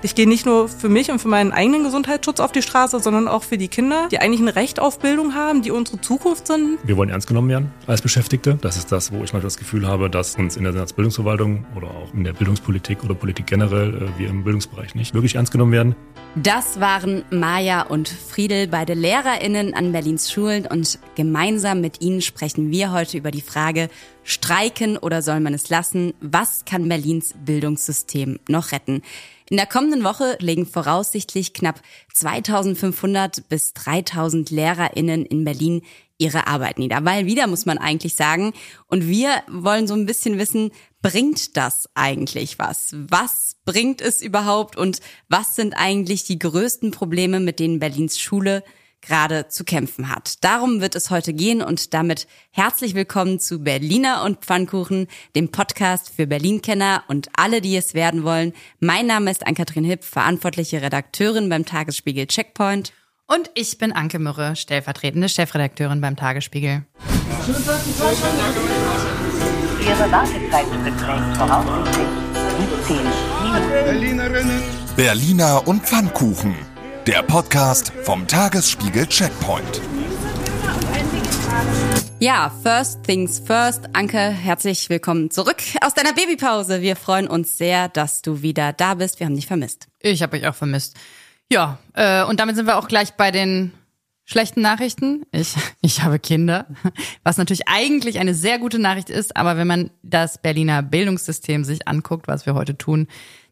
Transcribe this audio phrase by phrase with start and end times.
[0.00, 3.26] Ich gehe nicht nur für mich und für meinen eigenen Gesundheitsschutz auf die Straße, sondern
[3.26, 6.78] auch für die Kinder, die eigentlich ein Recht auf Bildung haben, die unsere Zukunft sind.
[6.84, 8.58] Wir wollen ernst genommen werden als Beschäftigte.
[8.60, 11.88] Das ist das, wo ich mal das Gefühl habe, dass uns in der Senatsbildungsverwaltung oder
[11.88, 15.72] auch in der Bildungspolitik oder Politik generell äh, wir im Bildungsbereich nicht wirklich ernst genommen
[15.72, 15.96] werden.
[16.36, 22.70] Das waren Maja und Friedel, beide LehrerInnen an Berlins Schulen und gemeinsam mit ihnen sprechen
[22.70, 23.88] wir heute über die Frage,
[24.22, 26.14] streiken oder soll man es lassen?
[26.20, 29.02] Was kann Berlins Bildungssystem noch retten?
[29.50, 31.80] In der kommenden Woche legen voraussichtlich knapp
[32.12, 35.82] 2500 bis 3000 LehrerInnen in Berlin
[36.18, 37.04] ihre Arbeit nieder.
[37.04, 38.52] Weil wieder muss man eigentlich sagen.
[38.88, 42.90] Und wir wollen so ein bisschen wissen, bringt das eigentlich was?
[42.92, 44.76] Was bringt es überhaupt?
[44.76, 48.62] Und was sind eigentlich die größten Probleme, mit denen Berlins Schule
[49.00, 50.44] gerade zu kämpfen hat.
[50.44, 56.10] Darum wird es heute gehen und damit herzlich willkommen zu Berliner und Pfannkuchen, dem Podcast
[56.14, 58.52] für Berlin-Kenner und alle, die es werden wollen.
[58.80, 62.92] Mein Name ist Ann-Kathrin Hipp, verantwortliche Redakteurin beim Tagesspiegel Checkpoint.
[63.26, 66.86] Und ich bin Anke Mürre, stellvertretende Chefredakteurin beim Tagesspiegel.
[69.80, 72.06] Ihre Wartezeit beträgt voraussichtlich
[72.86, 74.62] 17 Minuten.
[74.96, 76.77] Berliner und Pfannkuchen.
[77.08, 79.80] Der Podcast vom Tagesspiegel Checkpoint.
[82.20, 83.88] Ja, first things first.
[83.94, 86.82] Anke, herzlich willkommen zurück aus deiner Babypause.
[86.82, 89.20] Wir freuen uns sehr, dass du wieder da bist.
[89.20, 89.88] Wir haben dich vermisst.
[90.00, 90.98] Ich habe euch auch vermisst.
[91.50, 93.72] Ja, äh, und damit sind wir auch gleich bei den
[94.26, 95.22] schlechten Nachrichten.
[95.32, 96.66] Ich, ich habe Kinder,
[97.22, 101.88] was natürlich eigentlich eine sehr gute Nachricht ist, aber wenn man das Berliner Bildungssystem sich
[101.88, 103.08] anguckt, was wir heute tun,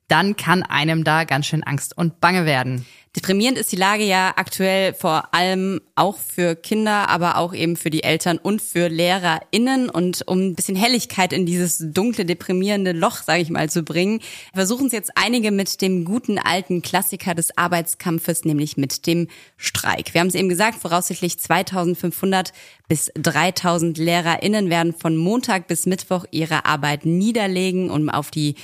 [0.08, 2.86] dann kann einem da ganz schön Angst und Bange werden.
[3.16, 7.88] Deprimierend ist die Lage ja aktuell vor allem auch für Kinder, aber auch eben für
[7.88, 9.88] die Eltern und für LehrerInnen.
[9.88, 14.20] Und um ein bisschen Helligkeit in dieses dunkle, deprimierende Loch, sage ich mal, zu bringen,
[14.52, 20.12] versuchen es jetzt einige mit dem guten alten Klassiker des Arbeitskampfes, nämlich mit dem Streik.
[20.12, 22.52] Wir haben es eben gesagt, voraussichtlich 2500
[22.86, 28.56] bis 3000 LehrerInnen werden von Montag bis Mittwoch ihre Arbeit niederlegen, um auf die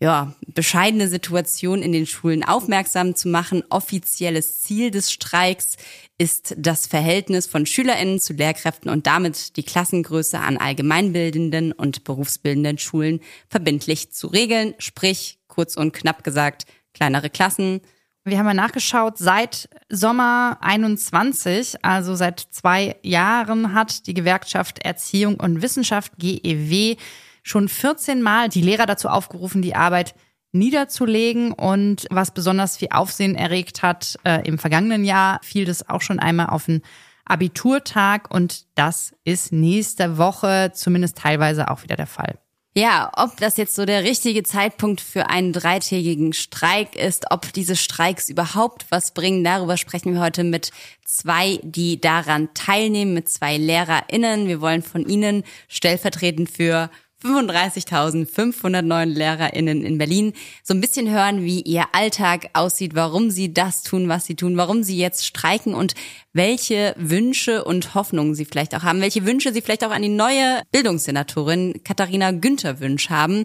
[0.00, 3.62] ja, bescheidene Situation in den Schulen aufmerksam zu machen.
[3.70, 5.76] Offizielles Ziel des Streiks
[6.18, 12.78] ist das Verhältnis von Schülerinnen zu Lehrkräften und damit die Klassengröße an allgemeinbildenden und berufsbildenden
[12.78, 14.74] Schulen verbindlich zu regeln.
[14.78, 17.80] Sprich, kurz und knapp gesagt, kleinere Klassen.
[18.26, 25.34] Wir haben mal nachgeschaut, seit Sommer 21, also seit zwei Jahren, hat die Gewerkschaft Erziehung
[25.38, 26.96] und Wissenschaft GEW
[27.44, 30.16] schon 14 Mal die Lehrer dazu aufgerufen, die Arbeit
[30.50, 31.52] niederzulegen.
[31.52, 36.18] Und was besonders viel Aufsehen erregt hat, äh, im vergangenen Jahr fiel das auch schon
[36.18, 36.82] einmal auf den
[37.26, 42.38] Abiturtag und das ist nächste Woche zumindest teilweise auch wieder der Fall.
[42.76, 47.76] Ja, ob das jetzt so der richtige Zeitpunkt für einen dreitägigen Streik ist, ob diese
[47.76, 50.72] Streiks überhaupt was bringen, darüber sprechen wir heute mit
[51.04, 54.48] zwei, die daran teilnehmen, mit zwei LehrerInnen.
[54.48, 56.90] Wir wollen von Ihnen stellvertretend für
[57.24, 63.82] 35.509 LehrerInnen in Berlin so ein bisschen hören, wie ihr Alltag aussieht, warum sie das
[63.82, 65.94] tun, was sie tun, warum sie jetzt streiken und
[66.34, 70.08] welche Wünsche und Hoffnungen sie vielleicht auch haben, welche Wünsche sie vielleicht auch an die
[70.10, 73.44] neue Bildungssenatorin Katharina Günther Wünsch haben.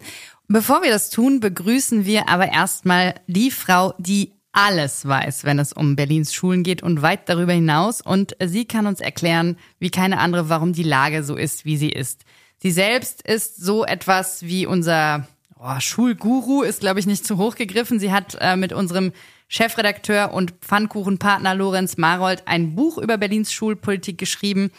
[0.49, 5.71] Bevor wir das tun, begrüßen wir aber erstmal die Frau, die alles weiß, wenn es
[5.73, 8.01] um Berlins Schulen geht und weit darüber hinaus.
[8.01, 11.91] Und sie kann uns erklären, wie keine andere, warum die Lage so ist, wie sie
[11.91, 12.25] ist.
[12.61, 15.27] Sie selbst ist so etwas wie unser
[15.57, 17.99] oh, Schulguru, ist glaube ich nicht zu hoch gegriffen.
[17.99, 19.13] Sie hat äh, mit unserem
[19.47, 24.71] Chefredakteur und Pfannkuchenpartner Lorenz Marold ein Buch über Berlins Schulpolitik geschrieben.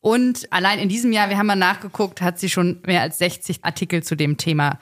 [0.00, 3.64] Und allein in diesem Jahr, wir haben mal nachgeguckt, hat sie schon mehr als 60
[3.64, 4.78] Artikel zu dem Thema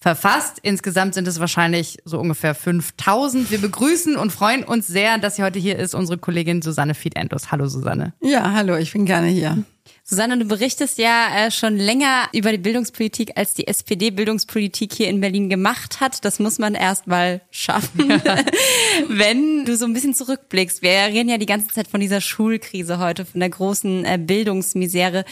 [0.00, 0.58] verfasst.
[0.62, 3.50] Insgesamt sind es wahrscheinlich so ungefähr 5000.
[3.50, 7.52] Wir begrüßen und freuen uns sehr, dass sie heute hier ist, unsere Kollegin Susanne Fiedendus.
[7.52, 8.14] Hallo Susanne.
[8.22, 9.62] Ja, hallo, ich bin gerne hier.
[10.04, 15.08] Susanne, du berichtest ja äh, schon länger über die Bildungspolitik, als die SPD Bildungspolitik hier
[15.08, 16.24] in Berlin gemacht hat.
[16.24, 18.08] Das muss man erst mal schaffen.
[19.08, 22.98] Wenn du so ein bisschen zurückblickst, wir reden ja die ganze Zeit von dieser Schulkrise
[22.98, 25.24] heute, von der großen äh, Bildungsmisere.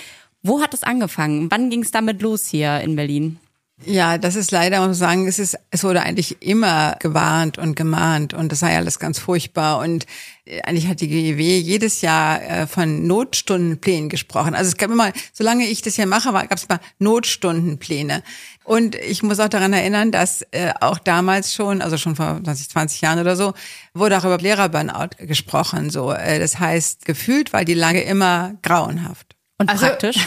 [0.42, 1.50] Wo hat es angefangen?
[1.50, 3.38] Wann ging es damit los hier in Berlin?
[3.84, 7.76] Ja, das ist leider, muss man sagen, es ist, es wurde eigentlich immer gewarnt und
[7.76, 10.04] gemahnt und das sei alles ganz furchtbar und
[10.46, 14.56] äh, eigentlich hat die GEW jedes Jahr äh, von Notstundenplänen gesprochen.
[14.56, 18.24] Also es gab immer, solange ich das hier mache, gab es mal Notstundenpläne.
[18.64, 22.68] Und ich muss auch daran erinnern, dass äh, auch damals schon, also schon vor 20,
[22.70, 23.54] 20 Jahren oder so,
[23.94, 25.90] wurde auch über Lehrerburnout gesprochen.
[25.90, 29.37] So, das heißt gefühlt, weil die Lage immer grauenhaft.
[29.58, 30.16] Und also, praktisch?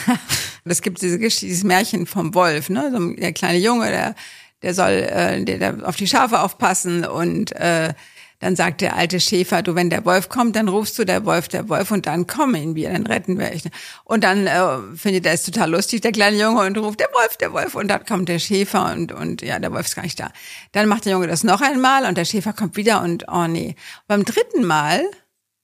[0.64, 2.92] Es gibt diese, dieses Märchen vom Wolf, ne?
[2.92, 4.14] So der kleine Junge, der
[4.62, 7.92] der soll äh, der, der auf die Schafe aufpassen und äh,
[8.38, 11.46] dann sagt der alte Schäfer, du, wenn der Wolf kommt, dann rufst du der Wolf,
[11.46, 13.62] der Wolf und dann kommen wir, dann retten wir euch.
[14.02, 17.36] Und dann äh, findet er es total lustig, der kleine Junge, und ruft der Wolf,
[17.36, 17.76] der Wolf.
[17.76, 20.32] Und dann kommt der Schäfer und, und ja, der Wolf ist gar nicht da.
[20.72, 23.76] Dann macht der Junge das noch einmal und der Schäfer kommt wieder und oh nee.
[24.08, 25.04] beim dritten Mal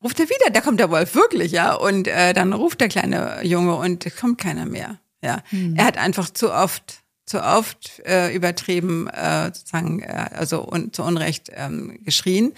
[0.02, 1.74] ruft er wieder, da kommt der Wolf wirklich, ja.
[1.74, 4.98] Und äh, dann ruft der kleine Junge und kommt keiner mehr.
[5.22, 5.42] Ja.
[5.50, 5.74] Hm.
[5.76, 11.02] Er hat einfach zu oft zu oft äh, übertrieben, äh, sozusagen, äh, also un, zu
[11.02, 12.54] Unrecht ähm, geschrien.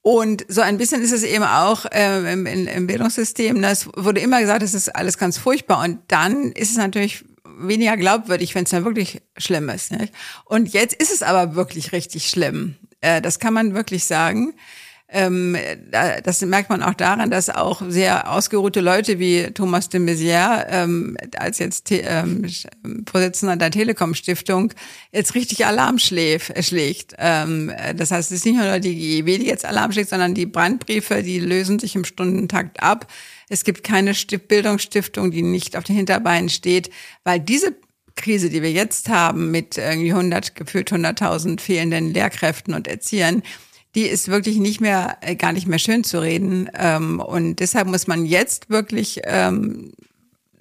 [0.00, 3.60] Und so ein bisschen ist es eben auch äh, im, im Bildungssystem.
[3.62, 5.82] Das wurde immer gesagt, es ist alles ganz furchtbar.
[5.82, 7.24] Und dann ist es natürlich
[7.56, 9.92] weniger glaubwürdig, wenn es dann wirklich schlimm ist.
[9.92, 10.12] Nicht?
[10.44, 12.76] Und jetzt ist es aber wirklich richtig schlimm.
[13.00, 14.54] Äh, das kann man wirklich sagen.
[15.14, 15.56] Ähm,
[16.24, 21.16] das merkt man auch daran, dass auch sehr ausgeruhte Leute wie Thomas de Maizière ähm,
[21.36, 22.44] als jetzt ähm,
[23.08, 24.72] Vorsitzender der Telekom Stiftung
[25.12, 27.14] jetzt richtig Alarm schläft, äh, schlägt.
[27.18, 30.46] Ähm, das heißt, es ist nicht nur die GEW, die jetzt Alarm schlägt, sondern die
[30.46, 33.06] Brandbriefe, die lösen sich im Stundentakt ab.
[33.48, 36.90] Es gibt keine Stift Bildungsstiftung, die nicht auf den Hinterbeinen steht,
[37.22, 37.76] weil diese
[38.16, 43.44] Krise, die wir jetzt haben mit irgendwie 100, gefühlt 100.000 fehlenden Lehrkräften und Erziehern,
[43.94, 46.68] die ist wirklich nicht mehr, äh, gar nicht mehr schön zu reden.
[46.74, 49.92] Ähm, und deshalb muss man jetzt wirklich ähm,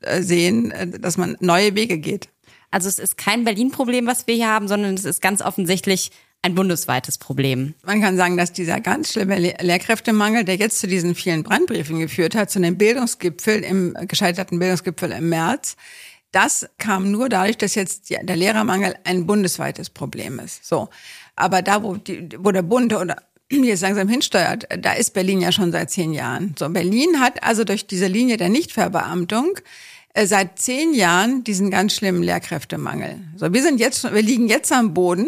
[0.01, 2.29] äh, sehen, äh, dass man neue Wege geht.
[2.71, 6.55] Also es ist kein Berlin-Problem, was wir hier haben, sondern es ist ganz offensichtlich ein
[6.55, 7.73] bundesweites Problem.
[7.83, 12.35] Man kann sagen, dass dieser ganz schlimme Lehrkräftemangel, der jetzt zu diesen vielen Brandbriefen geführt
[12.35, 15.77] hat, zu dem Bildungsgipfel, im gescheiterten Bildungsgipfel im März,
[16.33, 20.65] das kam nur dadurch, dass jetzt der Lehrermangel ein bundesweites Problem ist.
[20.65, 20.89] So.
[21.35, 23.17] Aber da, wo, die, wo der Bund oder
[23.51, 26.55] jetzt langsam hinsteuert, da ist Berlin ja schon seit zehn Jahren.
[26.57, 29.57] So, Berlin hat also durch diese Linie der Nichtverbeamtung
[30.13, 33.19] äh, seit zehn Jahren diesen ganz schlimmen Lehrkräftemangel.
[33.35, 35.27] So, wir sind jetzt, wir liegen jetzt am Boden.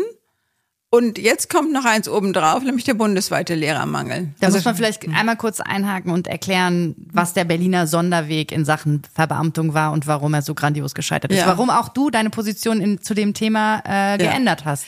[0.91, 4.29] Und jetzt kommt noch eins obendrauf, nämlich der bundesweite Lehrermangel.
[4.39, 8.63] Da also muss man vielleicht einmal kurz einhaken und erklären, was der Berliner Sonderweg in
[8.63, 11.39] Sachen Verbeamtung war und warum er so grandios gescheitert ist.
[11.39, 11.47] Ja.
[11.47, 14.67] Warum auch du deine Position in, zu dem Thema äh, geändert ja.
[14.67, 14.85] hast.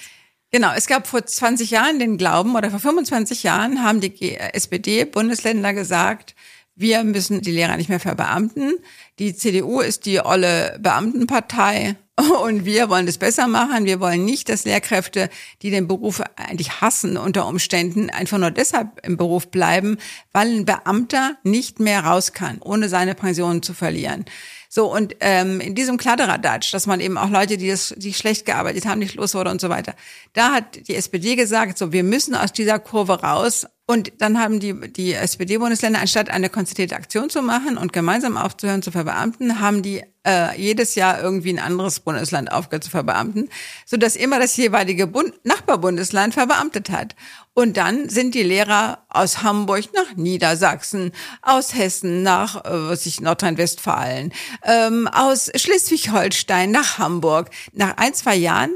[0.51, 5.73] Genau, es gab vor 20 Jahren den Glauben oder vor 25 Jahren haben die SPD-Bundesländer
[5.73, 6.35] gesagt,
[6.73, 8.75] wir müssen die Lehrer nicht mehr verbeamten.
[9.19, 11.95] Die CDU ist die olle Beamtenpartei
[12.43, 13.85] und wir wollen das besser machen.
[13.85, 15.29] Wir wollen nicht, dass Lehrkräfte,
[15.63, 19.97] die den Beruf eigentlich hassen unter Umständen, einfach nur deshalb im Beruf bleiben,
[20.31, 24.23] weil ein Beamter nicht mehr raus kann, ohne seine Pension zu verlieren.
[24.69, 28.45] So, und ähm, in diesem Kladderadatsch, dass man eben auch Leute, die das, die schlecht
[28.45, 29.95] gearbeitet haben, nicht los wurde und so weiter,
[30.33, 33.65] da hat die SPD gesagt, so, wir müssen aus dieser Kurve raus.
[33.89, 38.81] Und dann haben die, die SPD-Bundesländer, anstatt eine konzertierte Aktion zu machen und gemeinsam aufzuhören
[38.81, 43.49] zu verbeamten, haben die äh, jedes Jahr irgendwie ein anderes Bundesland aufgehört zu verbeamten,
[43.85, 47.15] sodass immer das jeweilige Bund Nachbarbundesland verbeamtet hat.
[47.57, 51.11] Und dann sind die Lehrer aus Hamburg nach Niedersachsen,
[51.41, 54.31] aus Hessen nach äh, was ich, Nordrhein-Westfalen,
[54.63, 57.49] ähm, aus Schleswig-Holstein nach Hamburg.
[57.73, 58.69] Nach ein, zwei Jahren,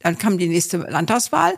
[0.00, 1.56] dann kam die nächste Landtagswahl,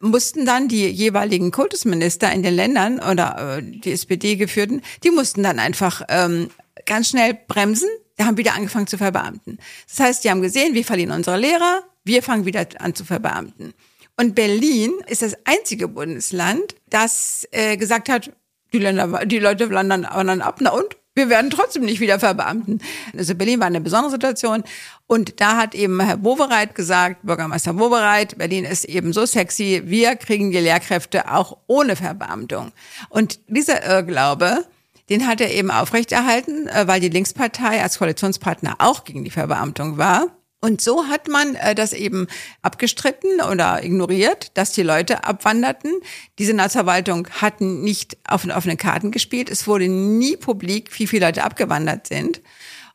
[0.00, 5.44] mussten dann die jeweiligen Kultusminister in den Ländern oder äh, die SPD geführten, die mussten
[5.44, 6.50] dann einfach ähm,
[6.86, 7.88] ganz schnell bremsen.
[8.18, 9.58] Die haben wieder angefangen zu verbeamten.
[9.86, 13.74] Das heißt, die haben gesehen, wir verlieren unsere Lehrer, wir fangen wieder an zu verbeamten.
[14.16, 18.32] Und Berlin ist das einzige Bundesland, das äh, gesagt hat,
[18.72, 20.96] die, Länder, die Leute wandern, wandern ab, na und?
[21.14, 22.82] Wir werden trotzdem nicht wieder verbeamten.
[23.16, 24.64] Also Berlin war eine besondere Situation.
[25.06, 30.16] Und da hat eben Herr Wowereit gesagt, Bürgermeister Wowereit, Berlin ist eben so sexy, wir
[30.16, 32.70] kriegen die Lehrkräfte auch ohne Verbeamtung.
[33.08, 34.66] Und dieser Irrglaube,
[35.08, 39.96] den hat er eben aufrechterhalten, äh, weil die Linkspartei als Koalitionspartner auch gegen die Verbeamtung
[39.96, 40.36] war.
[40.60, 42.26] Und so hat man äh, das eben
[42.62, 45.92] abgestritten oder ignoriert, dass die Leute abwanderten.
[46.38, 49.50] Die Senatsverwaltung hatten nicht auf offene Karten gespielt.
[49.50, 52.40] Es wurde nie publik, wie viele Leute abgewandert sind.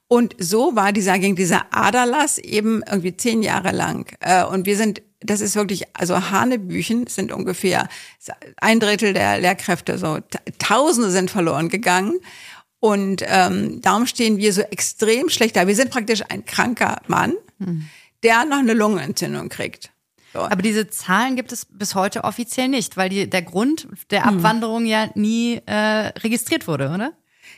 [0.08, 4.12] Und so war dieser, ging dieser Aderlass eben irgendwie zehn Jahre lang.
[4.20, 7.88] Äh, und wir sind, das ist wirklich, also Hanebüchen sind ungefähr
[8.58, 10.20] ein Drittel der Lehrkräfte, so
[10.60, 12.20] Tausende sind verloren gegangen.
[12.82, 15.68] Und ähm, darum stehen wir so extrem schlecht da.
[15.68, 17.88] Wir sind praktisch ein kranker Mann, hm.
[18.24, 19.91] der noch eine Lungenentzündung kriegt.
[20.34, 20.39] So.
[20.39, 24.25] Aber diese Zahlen gibt es bis heute offiziell nicht, weil die, der Grund der.
[24.25, 24.86] Abwanderung hm.
[24.86, 27.13] ja nie äh, registriert wurde, oder?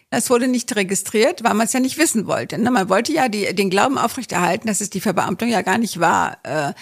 [0.10, 2.58] Es wurde nicht registriert, weil man es ja nicht wissen wollte.
[2.60, 2.70] Ne?
[2.70, 6.38] Man wollte ja die, den Glauben aufrechterhalten, dass es die Verbeamtung ja gar nicht war.
[6.44, 6.74] Äh,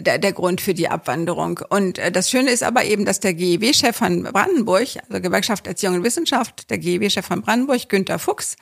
[0.00, 1.60] der, der Grund für die Abwanderung.
[1.68, 5.96] Und äh, das Schöne ist aber eben, dass der GEW-Chef von Brandenburg, also Gewerkschaft Erziehung
[5.96, 8.56] und Wissenschaft, der GEW-Chef von Brandenburg, Günter Fuchs,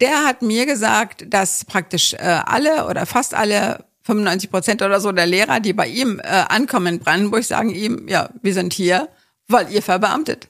[0.00, 5.12] der hat mir gesagt, dass praktisch äh, alle oder fast alle 95 Prozent oder so
[5.12, 9.08] der Lehrer, die bei ihm äh, ankommen in Brandenburg, sagen ihm, ja, wir sind hier,
[9.48, 10.48] weil ihr verbeamtet.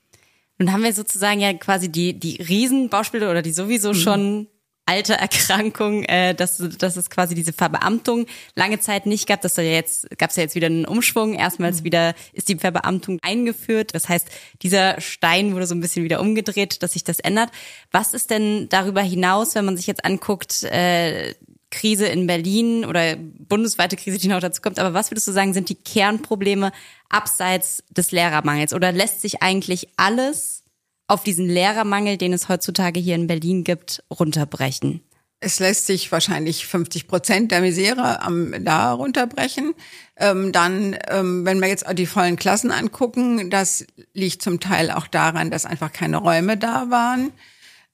[0.58, 3.94] Nun haben wir sozusagen ja quasi die, die Riesenbauspiele oder die sowieso mhm.
[3.94, 4.46] schon
[4.86, 9.42] alte Erkrankung, äh, dass, dass es quasi diese Verbeamtung lange Zeit nicht gab.
[9.42, 11.34] Dass da jetzt gab es ja jetzt wieder einen Umschwung.
[11.34, 11.84] Erstmals mhm.
[11.84, 13.94] wieder ist die Verbeamtung eingeführt.
[13.94, 14.28] Das heißt,
[14.62, 17.50] dieser Stein wurde so ein bisschen wieder umgedreht, dass sich das ändert.
[17.90, 21.34] Was ist denn darüber hinaus, wenn man sich jetzt anguckt, äh,
[21.70, 24.78] Krise in Berlin oder bundesweite Krise, die noch dazu kommt.
[24.78, 26.72] Aber was würdest du sagen, sind die Kernprobleme
[27.08, 28.72] abseits des Lehrermangels?
[28.72, 30.62] Oder lässt sich eigentlich alles
[31.08, 35.02] auf diesen Lehrermangel, den es heutzutage hier in Berlin gibt, runterbrechen?
[35.38, 39.74] Es lässt sich wahrscheinlich 50 Prozent der Misere am, da runterbrechen.
[40.16, 45.06] Ähm, dann, ähm, wenn wir jetzt die vollen Klassen angucken, das liegt zum Teil auch
[45.06, 47.32] daran, dass einfach keine Räume da waren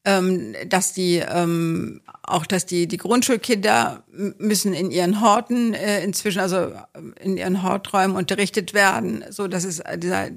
[0.04, 4.04] ähm, dass die ähm, auch, dass die die Grundschulkinder
[4.38, 6.72] müssen in ihren Horten äh, inzwischen, also
[7.20, 10.30] in ihren Horträumen unterrichtet werden, so dass es äh, dieser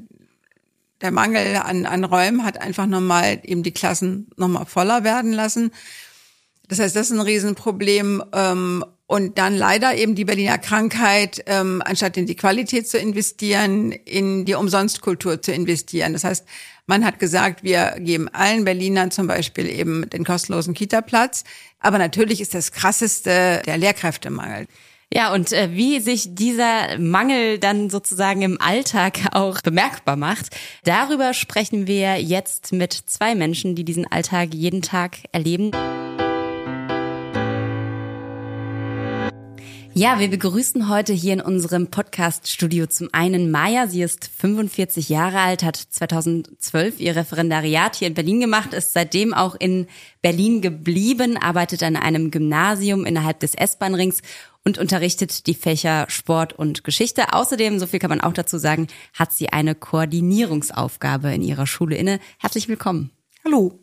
[1.05, 5.71] der Mangel an, an Räumen hat einfach nochmal eben die Klassen nochmal voller werden lassen.
[6.67, 8.23] Das heißt, das ist ein Riesenproblem.
[8.33, 13.91] Ähm, und dann leider eben die Berliner Krankheit, ähm, anstatt in die Qualität zu investieren,
[13.91, 16.13] in die Umsonstkultur zu investieren.
[16.13, 16.43] Das heißt,
[16.87, 21.43] man hat gesagt, wir geben allen Berlinern zum Beispiel eben den kostenlosen Kita-Platz.
[21.79, 24.65] Aber natürlich ist das krasseste der Lehrkräftemangel.
[25.15, 30.47] Ja, und äh, wie sich dieser Mangel dann sozusagen im Alltag auch bemerkbar macht,
[30.83, 35.71] darüber sprechen wir jetzt mit zwei Menschen, die diesen Alltag jeden Tag erleben.
[39.93, 43.87] Ja, wir begrüßen heute hier in unserem Podcast-Studio zum einen Maya.
[43.87, 49.33] Sie ist 45 Jahre alt, hat 2012 ihr Referendariat hier in Berlin gemacht, ist seitdem
[49.33, 49.87] auch in
[50.21, 54.21] Berlin geblieben, arbeitet an einem Gymnasium innerhalb des S-Bahn-Rings
[54.65, 57.33] und unterrichtet die Fächer Sport und Geschichte.
[57.33, 61.95] Außerdem, so viel kann man auch dazu sagen, hat sie eine Koordinierungsaufgabe in ihrer Schule
[61.95, 62.19] inne.
[62.39, 63.11] Herzlich willkommen.
[63.45, 63.79] Hallo.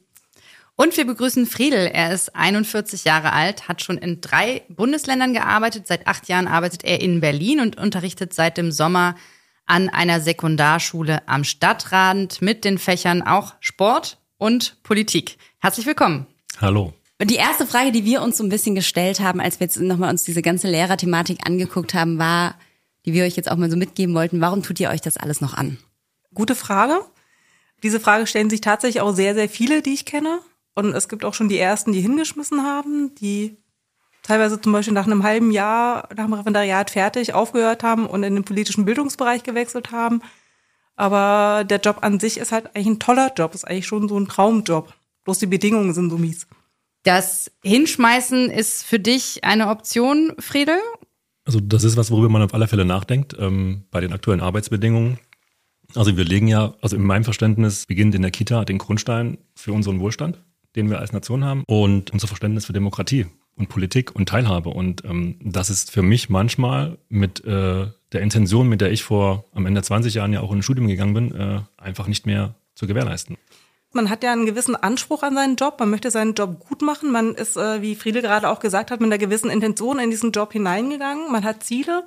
[0.74, 1.86] Und wir begrüßen Friedel.
[1.92, 5.86] Er ist 41 Jahre alt, hat schon in drei Bundesländern gearbeitet.
[5.86, 9.14] Seit acht Jahren arbeitet er in Berlin und unterrichtet seit dem Sommer
[9.66, 15.38] an einer Sekundarschule am Stadtrand mit den Fächern auch Sport und Politik.
[15.60, 16.26] Herzlich willkommen.
[16.60, 16.92] Hallo.
[17.24, 20.10] Die erste Frage, die wir uns so ein bisschen gestellt haben, als wir jetzt nochmal
[20.10, 22.56] uns diese ganze Lehrerthematik angeguckt haben, war,
[23.06, 25.40] die wir euch jetzt auch mal so mitgeben wollten, warum tut ihr euch das alles
[25.40, 25.78] noch an?
[26.34, 27.00] Gute Frage.
[27.82, 30.40] Diese Frage stellen sich tatsächlich auch sehr, sehr viele, die ich kenne.
[30.74, 33.56] Und es gibt auch schon die ersten, die hingeschmissen haben, die
[34.22, 38.34] teilweise zum Beispiel nach einem halben Jahr nach dem Referendariat fertig aufgehört haben und in
[38.34, 40.22] den politischen Bildungsbereich gewechselt haben.
[40.96, 44.18] Aber der Job an sich ist halt eigentlich ein toller Job, ist eigentlich schon so
[44.18, 44.92] ein Traumjob.
[45.24, 46.46] Bloß die Bedingungen sind so mies.
[47.02, 50.78] Das Hinschmeißen ist für dich eine Option, Friedel?
[51.44, 55.18] Also das ist was, worüber man auf alle Fälle nachdenkt, ähm, bei den aktuellen Arbeitsbedingungen.
[55.94, 59.72] Also wir legen ja, also in meinem Verständnis beginnt in der Kita den Grundstein für
[59.72, 60.38] unseren Wohlstand
[60.76, 64.70] den wir als Nation haben und unser Verständnis für Demokratie und Politik und Teilhabe.
[64.70, 69.44] Und ähm, das ist für mich manchmal mit äh, der Intention, mit der ich vor
[69.52, 72.54] am Ende 20 Jahren ja auch in ein Studium gegangen bin, äh, einfach nicht mehr
[72.74, 73.36] zu gewährleisten.
[73.94, 77.10] Man hat ja einen gewissen Anspruch an seinen Job, man möchte seinen Job gut machen.
[77.10, 80.32] Man ist, äh, wie Friede gerade auch gesagt hat, mit einer gewissen Intention in diesen
[80.32, 81.30] Job hineingegangen.
[81.30, 82.04] Man hat Ziele.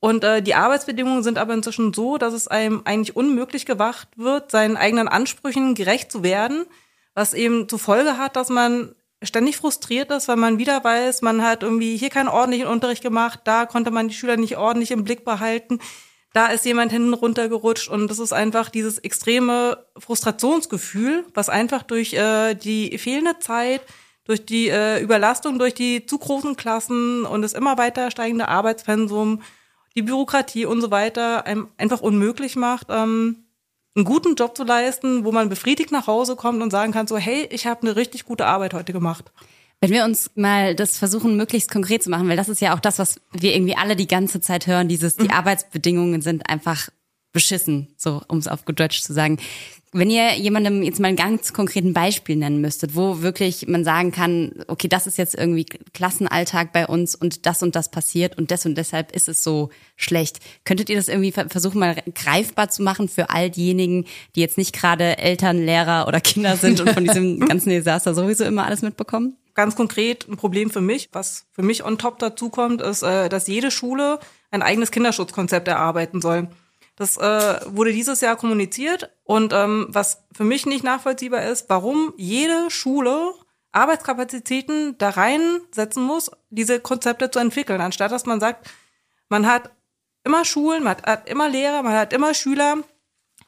[0.00, 4.50] Und äh, die Arbeitsbedingungen sind aber inzwischen so, dass es einem eigentlich unmöglich gemacht wird,
[4.50, 6.66] seinen eigenen Ansprüchen gerecht zu werden
[7.14, 11.42] was eben zur Folge hat, dass man ständig frustriert ist, weil man wieder weiß, man
[11.42, 15.04] hat irgendwie hier keinen ordentlichen Unterricht gemacht, da konnte man die Schüler nicht ordentlich im
[15.04, 15.78] Blick behalten,
[16.34, 22.12] da ist jemand hinten runtergerutscht und das ist einfach dieses extreme Frustrationsgefühl, was einfach durch
[22.12, 23.80] äh, die fehlende Zeit,
[24.24, 29.42] durch die äh, Überlastung, durch die zu großen Klassen und das immer weiter steigende Arbeitspensum,
[29.94, 33.44] die Bürokratie und so weiter einem einfach unmöglich macht, ähm,
[33.94, 37.16] einen guten Job zu leisten, wo man befriedigt nach Hause kommt und sagen kann, so,
[37.16, 39.30] hey, ich habe eine richtig gute Arbeit heute gemacht.
[39.84, 42.80] Wenn wir uns mal das versuchen, möglichst konkret zu machen, weil das ist ja auch
[42.80, 45.30] das, was wir irgendwie alle die ganze Zeit hören, dieses, die mhm.
[45.30, 46.88] Arbeitsbedingungen sind einfach
[47.32, 49.38] beschissen, so um es auf gut Deutsch zu sagen.
[49.92, 54.10] Wenn ihr jemandem jetzt mal ein ganz konkreten Beispiel nennen müsstet, wo wirklich man sagen
[54.10, 58.50] kann, okay, das ist jetzt irgendwie Klassenalltag bei uns und das und das passiert und
[58.50, 60.40] das und deshalb ist es so schlecht.
[60.64, 64.74] Könntet ihr das irgendwie versuchen, mal greifbar zu machen für all diejenigen, die jetzt nicht
[64.74, 69.36] gerade Eltern, Lehrer oder Kinder sind und von diesem ganzen Desaster sowieso immer alles mitbekommen?
[69.54, 73.28] Ganz konkret ein Problem für mich, was für mich on top dazu kommt, ist, äh,
[73.28, 74.18] dass jede Schule
[74.50, 76.48] ein eigenes Kinderschutzkonzept erarbeiten soll.
[76.96, 82.14] Das äh, wurde dieses Jahr kommuniziert und ähm, was für mich nicht nachvollziehbar ist, warum
[82.16, 83.34] jede Schule
[83.72, 88.70] Arbeitskapazitäten da reinsetzen muss, diese Konzepte zu entwickeln, anstatt dass man sagt,
[89.28, 89.70] man hat
[90.22, 92.78] immer Schulen, man hat immer Lehrer, man hat immer Schüler,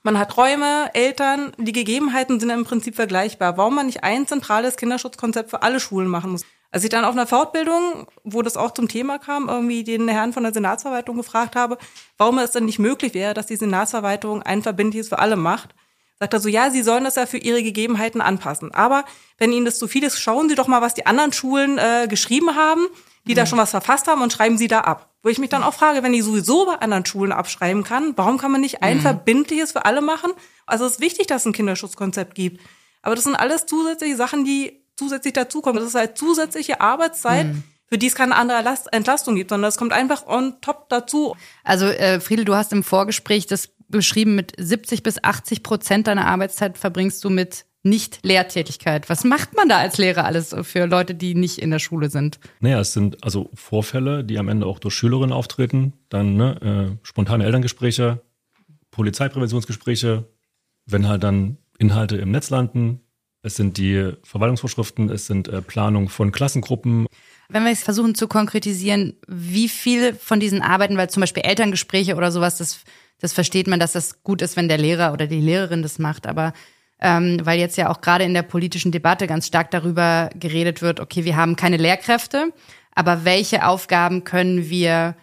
[0.06, 3.56] man hat Räume, Eltern, die Gegebenheiten sind im Prinzip vergleichbar.
[3.56, 6.42] Warum man nicht ein zentrales Kinderschutzkonzept für alle Schulen machen muss?
[6.70, 10.32] Als ich dann auf einer Fortbildung, wo das auch zum Thema kam, irgendwie den Herrn
[10.32, 11.76] von der Senatsverwaltung gefragt habe,
[12.18, 15.74] warum es denn nicht möglich wäre, dass die Senatsverwaltung ein verbindliches für alle macht,
[16.20, 18.72] sagt er so, ja, Sie sollen das ja für Ihre Gegebenheiten anpassen.
[18.72, 19.04] Aber
[19.38, 22.06] wenn Ihnen das zu viel ist, schauen Sie doch mal, was die anderen Schulen äh,
[22.08, 22.86] geschrieben haben,
[23.26, 23.36] die mhm.
[23.36, 25.14] da schon was verfasst haben und schreiben Sie da ab.
[25.22, 28.38] Wo ich mich dann auch frage, wenn ich sowieso bei anderen Schulen abschreiben kann, warum
[28.38, 29.02] kann man nicht ein mhm.
[29.02, 30.32] verbindliches für alle machen?
[30.66, 32.60] Also es ist wichtig, dass es ein Kinderschutzkonzept gibt.
[33.02, 35.78] Aber das sind alles zusätzliche Sachen, die zusätzlich dazukommen.
[35.78, 37.46] Das ist halt zusätzliche Arbeitszeit.
[37.48, 41.36] Mhm für die es keine andere Entlastung gibt, sondern es kommt einfach on top dazu.
[41.64, 46.26] Also äh, Friedel, du hast im Vorgespräch das beschrieben, mit 70 bis 80 Prozent deiner
[46.26, 49.08] Arbeitszeit verbringst du mit nicht-Lehrtätigkeit.
[49.08, 52.38] Was macht man da als Lehrer alles für Leute, die nicht in der Schule sind?
[52.60, 57.06] Naja, es sind also Vorfälle, die am Ende auch durch Schülerinnen auftreten, dann ne, äh,
[57.06, 58.22] spontane Elterngespräche,
[58.90, 60.24] Polizeipräventionsgespräche,
[60.86, 63.00] wenn halt dann Inhalte im Netz landen,
[63.46, 67.06] es sind die Verwaltungsvorschriften, es sind äh, Planung von Klassengruppen.
[67.48, 72.16] Wenn wir jetzt versuchen zu konkretisieren, wie viel von diesen Arbeiten, weil zum Beispiel Elterngespräche
[72.16, 72.80] oder sowas, das,
[73.20, 76.26] das versteht man, dass das gut ist, wenn der Lehrer oder die Lehrerin das macht,
[76.26, 76.54] aber
[77.00, 81.00] ähm, weil jetzt ja auch gerade in der politischen Debatte ganz stark darüber geredet wird,
[81.00, 82.52] okay, wir haben keine Lehrkräfte,
[82.94, 85.14] aber welche Aufgaben können wir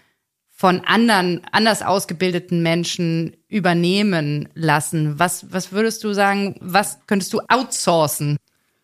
[0.55, 5.17] von anderen, anders ausgebildeten Menschen übernehmen lassen?
[5.19, 8.37] Was, was würdest du sagen, was könntest du outsourcen?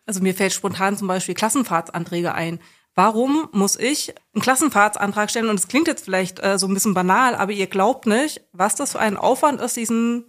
[0.04, 2.58] Also mir fällt spontan zum Beispiel Klassenfahrtsanträge ein.
[2.96, 5.48] Warum muss ich einen Klassenfahrtsantrag stellen?
[5.48, 8.74] Und es klingt jetzt vielleicht äh, so ein bisschen banal, aber ihr glaubt nicht, was
[8.74, 10.24] das für ein Aufwand ist, diesen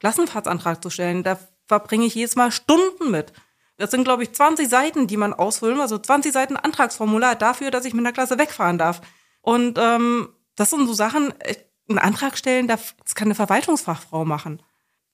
[0.00, 1.22] Klassenfahrtsantrag zu stellen.
[1.22, 3.32] Da verbringe ich jedes Mal Stunden mit.
[3.76, 7.84] Das sind, glaube ich, 20 Seiten, die man ausfüllen, also 20 Seiten Antragsformular dafür, dass
[7.84, 9.00] ich mit einer Klasse wegfahren darf.
[9.40, 11.56] Und ähm, das sind so Sachen, äh,
[11.88, 14.62] einen Antrag stellen, das kann eine Verwaltungsfachfrau machen.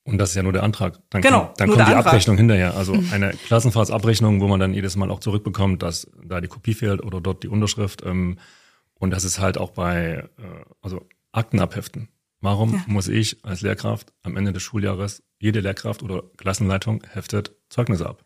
[0.04, 0.98] Und das ist ja nur der Antrag.
[1.10, 2.06] Dann genau, kommt, dann kommt die Antrag.
[2.06, 2.76] Abrechnung hinterher.
[2.76, 7.02] Also eine Klassenfahrtsabrechnung, wo man dann jedes Mal auch zurückbekommt, dass da die Kopie fehlt
[7.02, 8.02] oder dort die Unterschrift.
[8.04, 8.38] Ähm,
[8.94, 12.08] und das ist halt auch bei, äh, also Akten abheften.
[12.40, 12.84] Warum ja.
[12.86, 18.24] muss ich als Lehrkraft am Ende des Schuljahres, jede Lehrkraft oder Klassenleitung heftet Zeugnisse ab?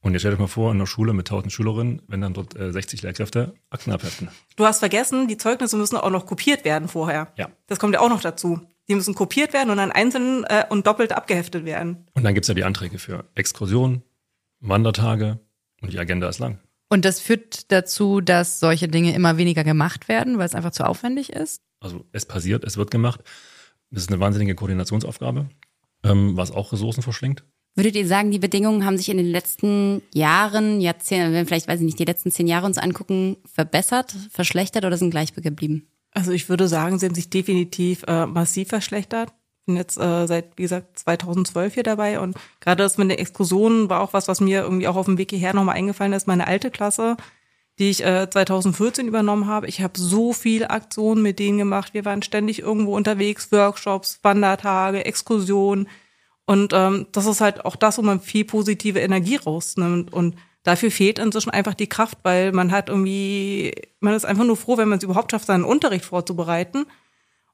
[0.00, 2.56] Und jetzt stellt euch mal vor, in einer Schule mit 1000 Schülerinnen, wenn dann dort
[2.56, 4.28] äh, 60 Lehrkräfte Akten abheften.
[4.56, 7.32] Du hast vergessen, die Zeugnisse müssen auch noch kopiert werden vorher.
[7.36, 7.50] Ja.
[7.66, 8.60] Das kommt ja auch noch dazu.
[8.88, 12.06] Die müssen kopiert werden und dann einzeln äh, und doppelt abgeheftet werden.
[12.14, 14.02] Und dann gibt's ja die Anträge für Exkursionen,
[14.60, 15.40] Wandertage
[15.80, 16.60] und die Agenda ist lang.
[16.88, 20.86] Und das führt dazu, dass solche Dinge immer weniger gemacht werden, weil es einfach zu
[20.86, 21.62] aufwendig ist?
[21.80, 23.20] Also es passiert, es wird gemacht.
[23.90, 25.48] Das ist eine wahnsinnige Koordinationsaufgabe,
[26.02, 27.44] ähm, was auch Ressourcen verschlingt.
[27.74, 31.78] Würdet ihr sagen, die Bedingungen haben sich in den letzten Jahren, Jahrzehnten, wenn vielleicht, weiß
[31.78, 35.86] ich nicht, die letzten zehn Jahre uns angucken, verbessert, verschlechtert oder sind gleich geblieben?
[36.10, 39.32] Also ich würde sagen, sie haben sich definitiv äh, massiv verschlechtert.
[39.68, 43.88] Bin jetzt äh, seit, wie gesagt, 2012 hier dabei und gerade das mit den Exkursionen
[43.88, 46.26] war auch was, was mir irgendwie auch auf dem Weg hierher nochmal eingefallen ist.
[46.26, 47.16] Meine alte Klasse,
[47.78, 49.68] die ich äh, 2014 übernommen habe.
[49.68, 51.94] Ich habe so viele Aktionen mit denen gemacht.
[51.94, 55.86] Wir waren ständig irgendwo unterwegs, Workshops, Wandertage, Exkursionen
[56.48, 60.14] und ähm, das ist halt auch das, wo man viel positive Energie rausnimmt.
[60.14, 64.56] Und dafür fehlt inzwischen einfach die Kraft, weil man hat irgendwie, man ist einfach nur
[64.56, 66.86] froh, wenn man es überhaupt schafft, seinen Unterricht vorzubereiten.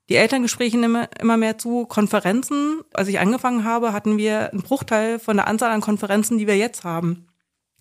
[0.08, 1.86] Die Elterngespräche nehmen immer mehr zu.
[1.86, 6.46] Konferenzen, als ich angefangen habe, hatten wir einen Bruchteil von der Anzahl an Konferenzen, die
[6.46, 7.26] wir jetzt haben.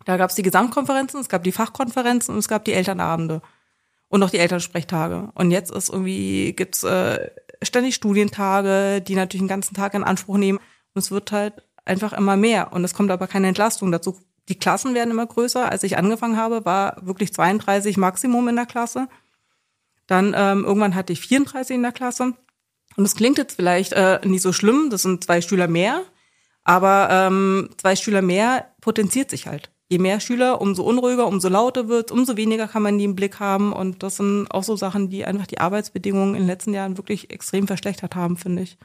[0.06, 3.42] Da gab es die Gesamtkonferenzen, es gab die Fachkonferenzen und es gab die Elternabende
[4.10, 5.32] und noch die Elternsprechtage.
[5.36, 7.30] Und jetzt ist irgendwie gibt's äh,
[7.62, 10.60] ständig Studientage, die natürlich den ganzen Tag in Anspruch nehmen.
[10.94, 12.74] Und es wird halt einfach immer mehr.
[12.74, 14.18] Und es kommt aber keine Entlastung dazu.
[14.50, 15.70] Die Klassen werden immer größer.
[15.70, 19.08] Als ich angefangen habe, war wirklich 32 Maximum in der Klasse.
[20.08, 22.34] Dann ähm, irgendwann hatte ich 34 in der Klasse.
[22.96, 26.04] Und es klingt jetzt vielleicht äh, nicht so schlimm, das sind zwei Schüler mehr,
[26.64, 29.72] aber ähm, zwei Schüler mehr potenziert sich halt.
[29.90, 33.40] Je mehr Schüler, umso unruhiger, umso lauter wird, umso weniger kann man die im Blick
[33.40, 33.74] haben.
[33.74, 37.32] Und das sind auch so Sachen, die einfach die Arbeitsbedingungen in den letzten Jahren wirklich
[37.32, 38.78] extrem verschlechtert haben, finde ich.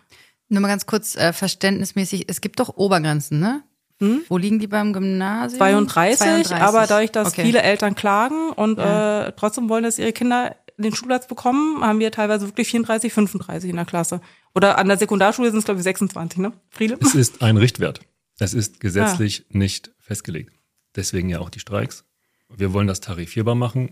[0.48, 3.62] Nur mal ganz kurz äh, verständnismäßig, es gibt doch Obergrenzen, ne?
[4.00, 4.22] Hm?
[4.28, 5.58] Wo liegen die beim Gymnasium?
[5.58, 6.56] 32, 32.
[6.56, 7.42] aber dadurch, dass okay.
[7.42, 9.26] viele Eltern klagen und ja.
[9.26, 13.70] äh, trotzdem wollen, dass ihre Kinder den Schulplatz bekommen, haben wir teilweise wirklich 34, 35
[13.70, 14.20] in der Klasse.
[14.54, 16.52] Oder an der Sekundarschule sind es, glaube ich, 26, ne?
[16.70, 16.98] Friede?
[17.00, 18.00] Es ist ein Richtwert.
[18.38, 19.58] Es ist gesetzlich ah.
[19.58, 20.52] nicht festgelegt.
[20.94, 22.04] Deswegen ja auch die Streiks.
[22.48, 23.90] Wir wollen das tarifierbar machen,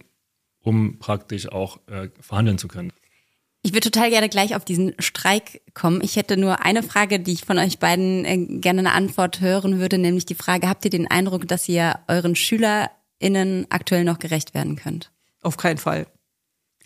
[0.60, 2.92] um praktisch auch äh, verhandeln zu können.
[3.62, 6.00] Ich würde total gerne gleich auf diesen Streik kommen.
[6.00, 9.80] Ich hätte nur eine Frage, die ich von euch beiden äh, gerne eine Antwort hören
[9.80, 14.54] würde, nämlich die Frage, habt ihr den Eindruck, dass ihr euren SchülerInnen aktuell noch gerecht
[14.54, 15.10] werden könnt?
[15.42, 16.06] Auf keinen Fall.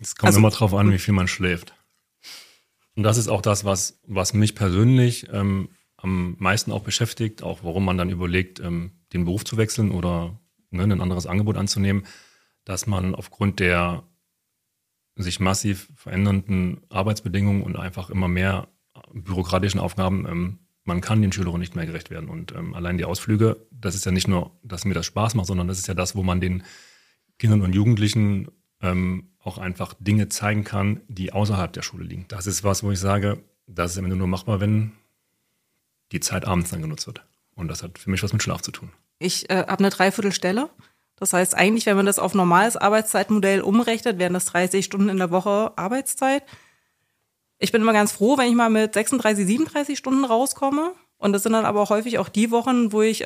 [0.01, 1.73] Es kommt also, immer drauf an, wie viel man schläft.
[2.95, 7.63] Und das ist auch das, was, was mich persönlich ähm, am meisten auch beschäftigt, auch
[7.63, 10.39] warum man dann überlegt, ähm, den Beruf zu wechseln oder
[10.71, 12.05] ne, ein anderes Angebot anzunehmen,
[12.65, 14.03] dass man aufgrund der
[15.15, 18.67] sich massiv verändernden Arbeitsbedingungen und einfach immer mehr
[19.13, 22.27] bürokratischen Aufgaben, ähm, man kann den Schülerinnen nicht mehr gerecht werden.
[22.27, 25.47] Und ähm, allein die Ausflüge, das ist ja nicht nur, dass mir das Spaß macht,
[25.47, 26.63] sondern das ist ja das, wo man den
[27.37, 28.49] Kindern und Jugendlichen
[28.81, 32.25] ähm, auch einfach Dinge zeigen kann, die außerhalb der Schule liegen.
[32.27, 34.91] Das ist was, wo ich sage, das ist am Ende nur machbar, wenn
[36.11, 37.23] die Zeit abends dann genutzt wird.
[37.55, 38.91] Und das hat für mich was mit Schlaf zu tun.
[39.19, 40.69] Ich äh, habe eine Dreiviertelstelle.
[41.15, 45.17] Das heißt, eigentlich, wenn man das auf normales Arbeitszeitmodell umrechnet, wären das 30 Stunden in
[45.17, 46.43] der Woche Arbeitszeit.
[47.59, 50.93] Ich bin immer ganz froh, wenn ich mal mit 36, 37 Stunden rauskomme.
[51.21, 53.25] Und das sind dann aber häufig auch die Wochen, wo ich äh,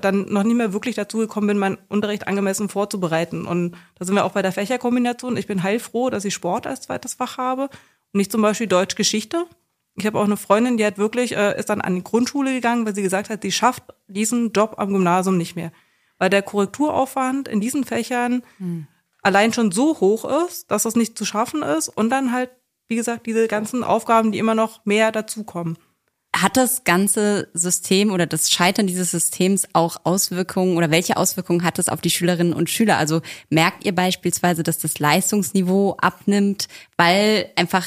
[0.00, 3.46] dann noch nicht mehr wirklich dazu gekommen bin, meinen Unterricht angemessen vorzubereiten.
[3.46, 5.36] Und da sind wir auch bei der Fächerkombination.
[5.36, 9.44] Ich bin heilfroh, dass ich Sport als zweites Fach habe und nicht zum Beispiel Deutsch-Geschichte.
[9.94, 12.86] Ich habe auch eine Freundin, die hat wirklich, äh, ist dann an die Grundschule gegangen,
[12.86, 15.72] weil sie gesagt hat, sie schafft diesen Job am Gymnasium nicht mehr
[16.18, 18.86] weil der Korrekturaufwand in diesen Fächern hm.
[19.22, 22.50] allein schon so hoch ist, dass das nicht zu schaffen ist und dann halt,
[22.88, 25.76] wie gesagt, diese ganzen Aufgaben, die immer noch mehr dazukommen.
[26.36, 31.78] Hat das ganze System oder das Scheitern dieses Systems auch Auswirkungen oder welche Auswirkungen hat
[31.78, 32.98] es auf die Schülerinnen und Schüler?
[32.98, 36.68] Also merkt ihr beispielsweise, dass das Leistungsniveau abnimmt,
[36.98, 37.86] weil einfach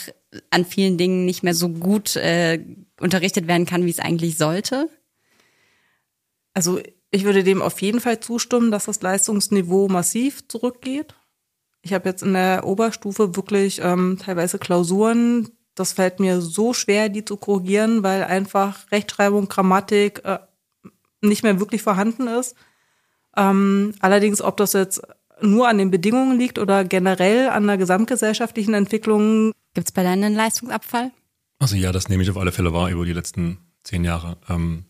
[0.49, 2.59] an vielen Dingen nicht mehr so gut äh,
[2.99, 4.89] unterrichtet werden kann, wie es eigentlich sollte?
[6.55, 6.79] Also
[7.11, 11.13] ich würde dem auf jeden Fall zustimmen, dass das Leistungsniveau massiv zurückgeht.
[11.81, 15.49] Ich habe jetzt in der Oberstufe wirklich ähm, teilweise Klausuren.
[15.79, 20.39] Das fällt mir so schwer, die zu korrigieren, weil einfach Rechtschreibung, Grammatik äh,
[21.21, 22.55] nicht mehr wirklich vorhanden ist.
[23.37, 25.01] Ähm, allerdings, ob das jetzt
[25.41, 29.53] nur an den Bedingungen liegt oder generell an der gesamtgesellschaftlichen Entwicklung.
[29.73, 31.11] Gibt es bei deinen einen Leistungsabfall?
[31.59, 34.37] Also ja, das nehme ich auf alle Fälle wahr über die letzten zehn Jahre.
[34.49, 34.83] Ähm,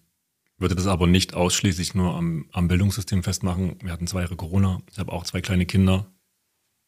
[0.57, 3.75] würde das aber nicht ausschließlich nur am, am Bildungssystem festmachen.
[3.83, 4.81] Wir hatten zwei Jahre Corona.
[4.91, 6.07] Ich habe auch zwei kleine Kinder.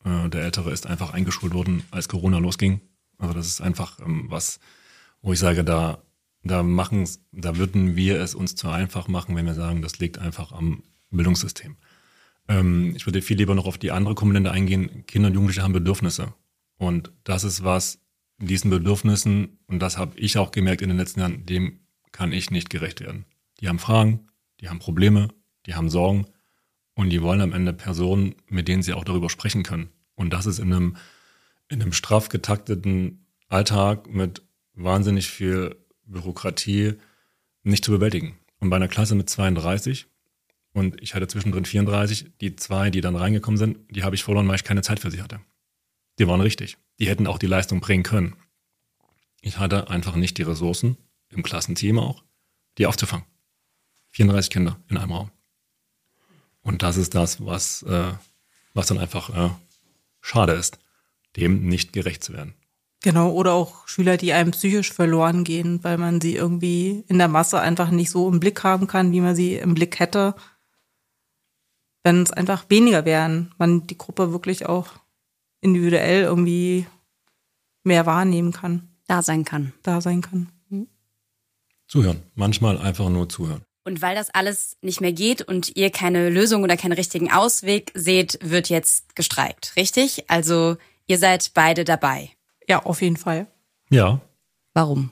[0.03, 2.81] Äh, der Ältere ist einfach eingeschult worden, als Corona losging.
[3.21, 4.59] Also das ist einfach ähm, was,
[5.21, 6.01] wo ich sage, da,
[6.43, 10.17] da machen, da würden wir es uns zu einfach machen, wenn wir sagen, das liegt
[10.17, 11.77] einfach am Bildungssystem.
[12.47, 15.05] Ähm, ich würde viel lieber noch auf die andere Komponente eingehen.
[15.05, 16.33] Kinder und Jugendliche haben Bedürfnisse.
[16.77, 17.99] Und das ist was,
[18.39, 21.79] diesen Bedürfnissen, und das habe ich auch gemerkt in den letzten Jahren, dem
[22.11, 23.25] kann ich nicht gerecht werden.
[23.59, 24.27] Die haben Fragen,
[24.59, 25.27] die haben Probleme,
[25.67, 26.25] die haben Sorgen
[26.95, 29.89] und die wollen am Ende Personen, mit denen sie auch darüber sprechen können.
[30.15, 30.97] Und das ist in einem,
[31.71, 36.95] in einem straff getakteten Alltag mit wahnsinnig viel Bürokratie
[37.63, 38.37] nicht zu bewältigen.
[38.59, 40.07] Und bei einer Klasse mit 32
[40.73, 44.47] und ich hatte zwischendrin 34, die zwei, die dann reingekommen sind, die habe ich verloren,
[44.47, 45.41] weil ich keine Zeit für sie hatte.
[46.19, 46.77] Die waren richtig.
[46.99, 48.35] Die hätten auch die Leistung bringen können.
[49.41, 50.97] Ich hatte einfach nicht die Ressourcen,
[51.29, 52.23] im Klassenteam auch,
[52.77, 53.25] die aufzufangen.
[54.11, 55.31] 34 Kinder in einem Raum.
[56.61, 58.13] Und das ist das, was, äh,
[58.73, 59.49] was dann einfach äh,
[60.21, 60.77] schade ist,
[61.35, 62.53] dem nicht gerecht zu werden.
[63.03, 67.27] Genau, oder auch Schüler, die einem psychisch verloren gehen, weil man sie irgendwie in der
[67.27, 70.35] Masse einfach nicht so im Blick haben kann, wie man sie im Blick hätte.
[72.03, 74.87] Wenn es einfach weniger wären, man die Gruppe wirklich auch
[75.61, 76.85] individuell irgendwie
[77.83, 78.89] mehr wahrnehmen kann.
[79.07, 79.73] Da sein kann.
[79.81, 80.51] Da sein kann.
[81.87, 82.21] Zuhören.
[82.35, 83.63] Manchmal einfach nur zuhören.
[83.83, 87.91] Und weil das alles nicht mehr geht und ihr keine Lösung oder keinen richtigen Ausweg
[87.95, 90.29] seht, wird jetzt gestreikt, richtig?
[90.29, 92.31] Also ihr seid beide dabei.
[92.67, 93.47] Ja, auf jeden Fall.
[93.89, 94.21] Ja.
[94.73, 95.11] Warum?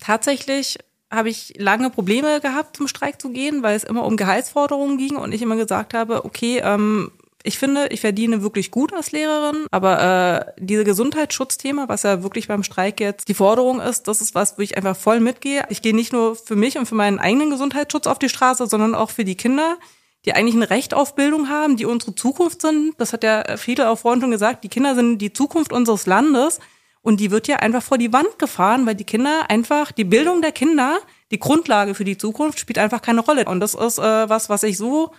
[0.00, 0.78] Tatsächlich
[1.10, 5.16] habe ich lange Probleme gehabt, zum Streik zu gehen, weil es immer um Gehaltsforderungen ging
[5.16, 7.10] und ich immer gesagt habe, okay, ähm,
[7.42, 12.48] ich finde, ich verdiene wirklich gut als Lehrerin, aber äh, diese Gesundheitsschutzthema, was ja wirklich
[12.48, 15.64] beim Streik jetzt die Forderung ist, das ist was, wo ich einfach voll mitgehe.
[15.70, 18.94] Ich gehe nicht nur für mich und für meinen eigenen Gesundheitsschutz auf die Straße, sondern
[18.94, 19.78] auch für die Kinder,
[20.24, 22.94] die eigentlich ein Recht auf Bildung haben, die unsere Zukunft sind.
[22.98, 26.60] Das hat ja viele auch vorhin schon gesagt, die Kinder sind die Zukunft unseres Landes
[27.02, 30.42] und die wird ja einfach vor die Wand gefahren, weil die Kinder einfach, die Bildung
[30.42, 30.98] der Kinder,
[31.30, 33.46] die Grundlage für die Zukunft spielt einfach keine Rolle.
[33.46, 35.12] Und das ist äh, was, was ich so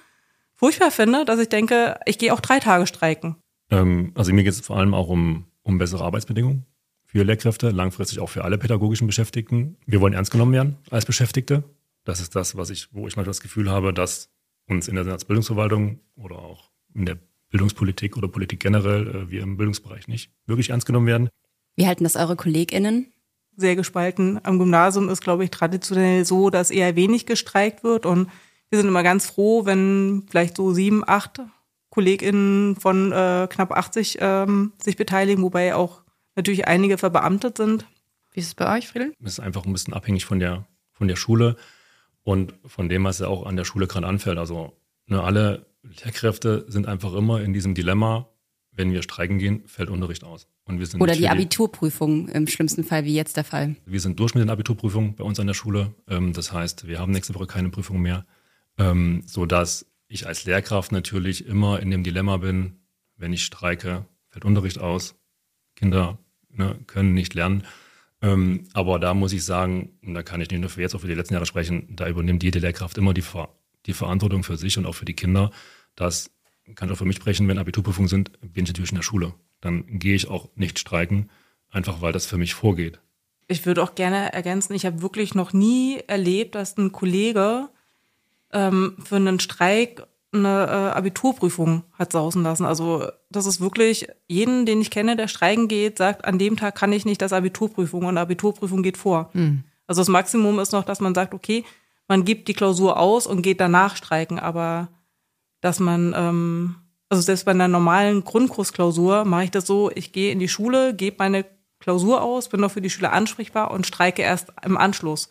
[0.53, 3.37] furchtbar finde, dass ich denke, ich gehe auch drei Tage streiken.
[3.71, 6.65] Ähm, also mir geht es vor allem auch um, um bessere Arbeitsbedingungen
[7.05, 9.77] für Lehrkräfte, langfristig auch für alle pädagogischen Beschäftigten.
[9.85, 11.63] Wir wollen ernst genommen werden als Beschäftigte.
[12.05, 14.29] Das ist das, was ich, wo ich manchmal das Gefühl habe, dass
[14.71, 17.17] uns in der Bildungsverwaltung oder auch in der
[17.49, 21.29] Bildungspolitik oder Politik generell, äh, wir im Bildungsbereich nicht wirklich ernst genommen werden.
[21.75, 23.11] Wie halten das eure KollegInnen?
[23.57, 24.39] Sehr gespalten.
[24.43, 28.29] Am Gymnasium ist, glaube ich, traditionell so, dass eher wenig gestreikt wird und
[28.69, 31.41] wir sind immer ganz froh, wenn vielleicht so sieben, acht
[31.89, 36.03] KollegInnen von äh, knapp 80 ähm, sich beteiligen, wobei auch
[36.37, 37.85] natürlich einige verbeamtet sind.
[38.31, 39.13] Wie ist es bei euch, Friedel?
[39.21, 41.57] Es ist einfach ein bisschen abhängig von der, von der Schule
[42.23, 44.37] und von dem, was ja auch an der Schule gerade anfällt.
[44.37, 44.73] Also
[45.07, 48.29] ne, alle Lehrkräfte sind einfach immer in diesem Dilemma,
[48.71, 50.47] wenn wir streiken gehen, fällt Unterricht aus.
[50.63, 53.75] Und wir sind Oder die Abiturprüfung im schlimmsten Fall, wie jetzt der Fall.
[53.85, 55.93] Wir sind durch mit den Abiturprüfungen bei uns an der Schule.
[56.07, 58.25] Ähm, das heißt, wir haben nächste Woche keine Prüfung mehr,
[58.77, 62.79] ähm, so dass ich als Lehrkraft natürlich immer in dem Dilemma bin,
[63.17, 65.15] wenn ich streike, fällt Unterricht aus.
[65.75, 66.17] Kinder
[66.49, 67.63] ne, können nicht lernen.
[68.21, 71.01] Ähm, aber da muss ich sagen, und da kann ich nicht nur für jetzt, auch
[71.01, 73.49] für die letzten Jahre sprechen, da übernimmt jede Lehrkraft immer die, Ver
[73.87, 75.49] die Verantwortung für sich und auch für die Kinder.
[75.95, 76.29] Das
[76.75, 79.33] kann ich auch für mich sprechen, wenn Abiturprüfungen sind, bin ich natürlich in der Schule.
[79.59, 81.29] Dann gehe ich auch nicht streiken,
[81.69, 82.99] einfach weil das für mich vorgeht.
[83.47, 87.69] Ich würde auch gerne ergänzen, ich habe wirklich noch nie erlebt, dass ein Kollege
[88.53, 92.65] ähm, für einen Streik eine äh, Abiturprüfung hat sausen lassen.
[92.65, 96.75] Also das ist wirklich, jeden, den ich kenne, der streiken geht, sagt, an dem Tag
[96.75, 99.29] kann ich nicht das Abiturprüfung und Abiturprüfung geht vor.
[99.33, 99.63] Hm.
[99.87, 101.65] Also das Maximum ist noch, dass man sagt, okay,
[102.07, 104.87] man gibt die Klausur aus und geht danach streiken, aber
[105.59, 106.75] dass man, ähm,
[107.09, 110.93] also selbst bei einer normalen Grundkursklausur mache ich das so, ich gehe in die Schule,
[110.93, 111.45] gebe meine
[111.79, 115.29] Klausur aus, bin noch für die Schüler ansprechbar und streike erst im Anschluss,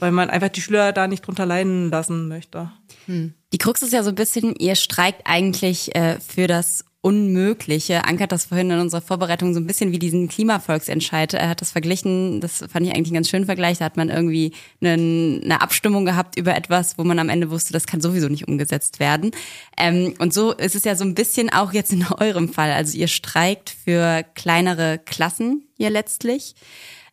[0.00, 2.70] weil man einfach die Schüler da nicht drunter leiden lassen möchte.
[3.52, 8.06] Die Krux ist ja so ein bisschen, ihr streikt eigentlich äh, für das Unmögliche.
[8.06, 11.34] Anke hat das vorhin in unserer Vorbereitung so ein bisschen wie diesen Klimavolksentscheid.
[11.34, 13.76] Er hat das verglichen, das fand ich eigentlich einen ganz schönen Vergleich.
[13.76, 14.94] Da hat man irgendwie eine,
[15.44, 19.00] eine Abstimmung gehabt über etwas, wo man am Ende wusste, das kann sowieso nicht umgesetzt
[19.00, 19.32] werden.
[19.76, 22.72] Ähm, und so ist es ja so ein bisschen auch jetzt in eurem Fall.
[22.72, 26.54] Also ihr streikt für kleinere Klassen hier letztlich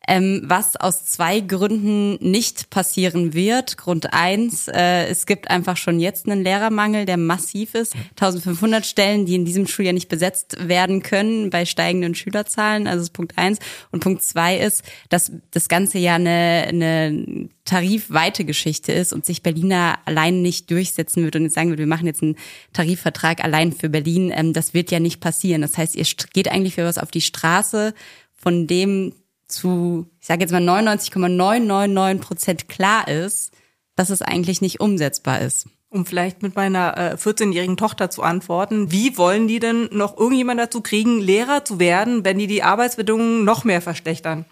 [0.08, 3.78] ähm, was aus zwei Gründen nicht passieren wird.
[3.78, 7.96] Grund eins, äh, es gibt einfach schon jetzt einen Lehrermangel, der massiv ist.
[8.12, 12.88] 1500 Stellen, die in diesem Schuljahr nicht besetzt werden können bei steigenden Schülerzahlen.
[12.88, 13.60] Also das ist Punkt eins.
[13.92, 19.44] Und Punkt zwei ist, dass das Ganze ja eine, eine tarifweite Geschichte ist und sich
[19.44, 22.38] Berliner allein nicht durchsetzen wird und jetzt sagen wird, wir machen jetzt einen
[22.74, 24.34] Tarifvertrag allein für Berlin.
[24.36, 25.62] Ähm, das wird ja nicht passieren.
[25.62, 27.94] Das heißt, ihr geht eigentlich für was auf die Straße,
[28.36, 29.14] von dem
[29.52, 33.52] zu, ich sage jetzt mal 99,999 Prozent klar ist,
[33.96, 35.68] dass es eigentlich nicht umsetzbar ist.
[35.90, 40.60] Um vielleicht mit meiner äh, 14-jährigen Tochter zu antworten, wie wollen die denn noch irgendjemand
[40.60, 44.46] dazu kriegen, Lehrer zu werden, wenn die die Arbeitsbedingungen noch mehr verschlechtern?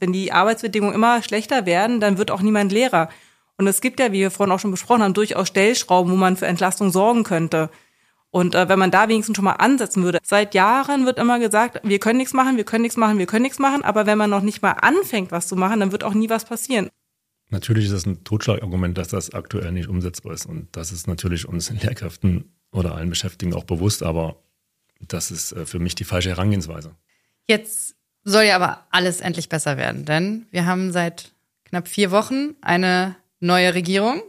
[0.00, 3.08] Wenn die Arbeitsbedingungen immer schlechter werden, dann wird auch niemand Lehrer.
[3.56, 6.36] Und es gibt ja, wie wir vorhin auch schon besprochen haben, durchaus Stellschrauben, wo man
[6.36, 7.70] für Entlastung sorgen könnte.
[8.34, 11.80] Und äh, wenn man da wenigstens schon mal ansetzen würde, seit Jahren wird immer gesagt,
[11.84, 14.28] wir können nichts machen, wir können nichts machen, wir können nichts machen, aber wenn man
[14.28, 16.88] noch nicht mal anfängt, was zu machen, dann wird auch nie was passieren.
[17.50, 20.46] Natürlich ist das ein Totschlagargument, dass das aktuell nicht umsetzbar ist.
[20.46, 24.42] Und das ist natürlich uns Lehrkräften oder allen Beschäftigten auch bewusst, aber
[24.98, 26.96] das ist äh, für mich die falsche Herangehensweise.
[27.46, 27.94] Jetzt
[28.24, 31.30] soll ja aber alles endlich besser werden, denn wir haben seit
[31.66, 34.22] knapp vier Wochen eine neue Regierung.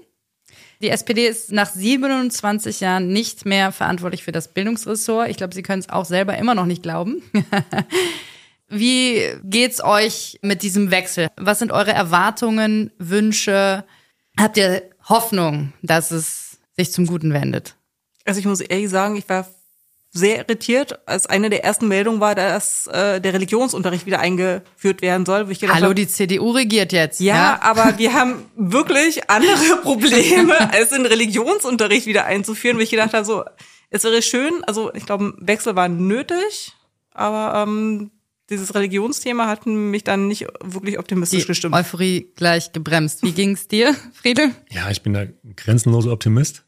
[0.82, 5.30] Die SPD ist nach 27 Jahren nicht mehr verantwortlich für das Bildungsressort.
[5.30, 7.24] Ich glaube, Sie können es auch selber immer noch nicht glauben.
[8.68, 11.30] Wie geht's euch mit diesem Wechsel?
[11.38, 13.86] Was sind eure Erwartungen, Wünsche?
[14.38, 17.76] Habt ihr Hoffnung, dass es sich zum Guten wendet?
[18.26, 19.48] Also ich muss ehrlich sagen, ich war
[20.16, 25.26] sehr irritiert, als eine der ersten Meldungen war, dass äh, der Religionsunterricht wieder eingeführt werden
[25.26, 25.48] soll.
[25.48, 27.20] Wo ich gedacht Hallo, hab, die CDU regiert jetzt.
[27.20, 33.14] ja, aber wir haben wirklich andere Probleme, als den Religionsunterricht wieder einzuführen, wo ich gedacht
[33.14, 33.44] habe, so,
[33.90, 36.72] es wäre schön, also ich glaube, ein Wechsel war nötig,
[37.12, 38.12] aber ähm,
[38.50, 41.76] dieses Religionsthema hat mich dann nicht wirklich optimistisch Die gestimmt.
[41.76, 43.22] Euphorie gleich gebremst.
[43.24, 44.52] Wie ging's dir, Friedel?
[44.72, 45.26] Ja, ich bin da
[45.56, 46.64] grenzenloser Optimist.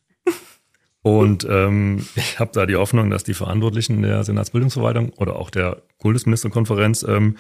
[1.01, 5.81] Und ähm, ich habe da die Hoffnung, dass die Verantwortlichen der Senatsbildungsverwaltung oder auch der
[5.99, 7.37] Kultusministerkonferenz ähm,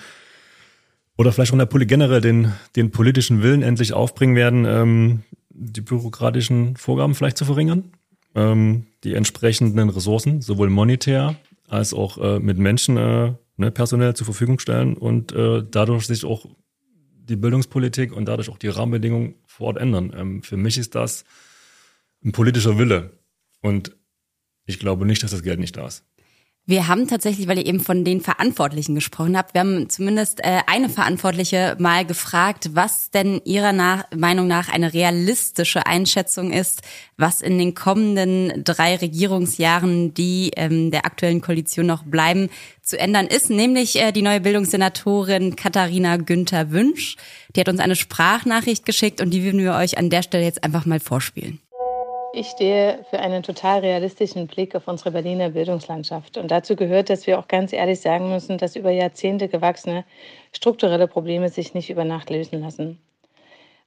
[1.17, 5.81] oder vielleicht auch der Poli generell den, den politischen Willen endlich aufbringen werden, ähm, die
[5.81, 7.91] bürokratischen Vorgaben vielleicht zu verringern,
[8.35, 11.35] ähm, die entsprechenden Ressourcen, sowohl monetär
[11.67, 16.23] als auch äh, mit Menschen äh, ne, personell zur Verfügung stellen und äh, dadurch sich
[16.23, 16.45] auch
[16.89, 20.13] die Bildungspolitik und dadurch auch die Rahmenbedingungen vor Ort ändern.
[20.15, 21.25] Ähm, für mich ist das
[22.23, 23.16] ein politischer Wille.
[23.61, 23.95] Und
[24.65, 26.03] ich glaube nicht, dass das Geld nicht da ist.
[26.69, 30.59] Wir haben tatsächlich, weil ihr eben von den Verantwortlichen gesprochen habt, wir haben zumindest äh,
[30.67, 36.81] eine Verantwortliche mal gefragt, was denn ihrer nach, Meinung nach eine realistische Einschätzung ist,
[37.15, 42.49] was in den kommenden drei Regierungsjahren, die ähm, der aktuellen Koalition noch bleiben,
[42.81, 47.15] zu ändern ist, nämlich äh, die neue Bildungssenatorin Katharina Günther Wünsch.
[47.55, 50.65] Die hat uns eine Sprachnachricht geschickt und die würden wir euch an der Stelle jetzt
[50.65, 51.61] einfach mal vorspielen.
[52.39, 56.37] Ich stehe für einen total realistischen Blick auf unsere Berliner Bildungslandschaft.
[56.37, 60.05] Und dazu gehört, dass wir auch ganz ehrlich sagen müssen, dass über Jahrzehnte gewachsene
[60.51, 63.01] strukturelle Probleme sich nicht über Nacht lösen lassen.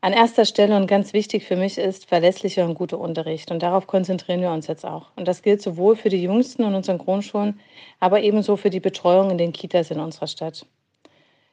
[0.01, 3.53] An erster Stelle und ganz wichtig für mich ist verlässlicher und guter Unterricht.
[3.53, 5.13] Und darauf konzentrieren wir uns jetzt auch.
[5.15, 7.61] Und das gilt sowohl für die Jüngsten in unseren Grundschulen,
[8.01, 10.67] aber ebenso für die Betreuung in den Kitas in unserer Stadt.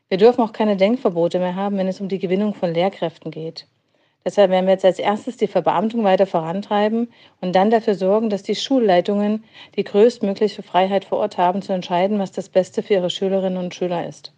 [0.10, 3.68] Wir dürfen auch keine Denkverbote mehr haben, wenn es um die Gewinnung von Lehrkräften geht.
[4.28, 7.08] Deshalb werden wir jetzt als erstes die Verbeamtung weiter vorantreiben
[7.40, 9.46] und dann dafür sorgen, dass die Schulleitungen
[9.78, 13.74] die größtmögliche Freiheit vor Ort haben, zu entscheiden, was das Beste für ihre Schülerinnen und
[13.74, 14.34] Schüler ist.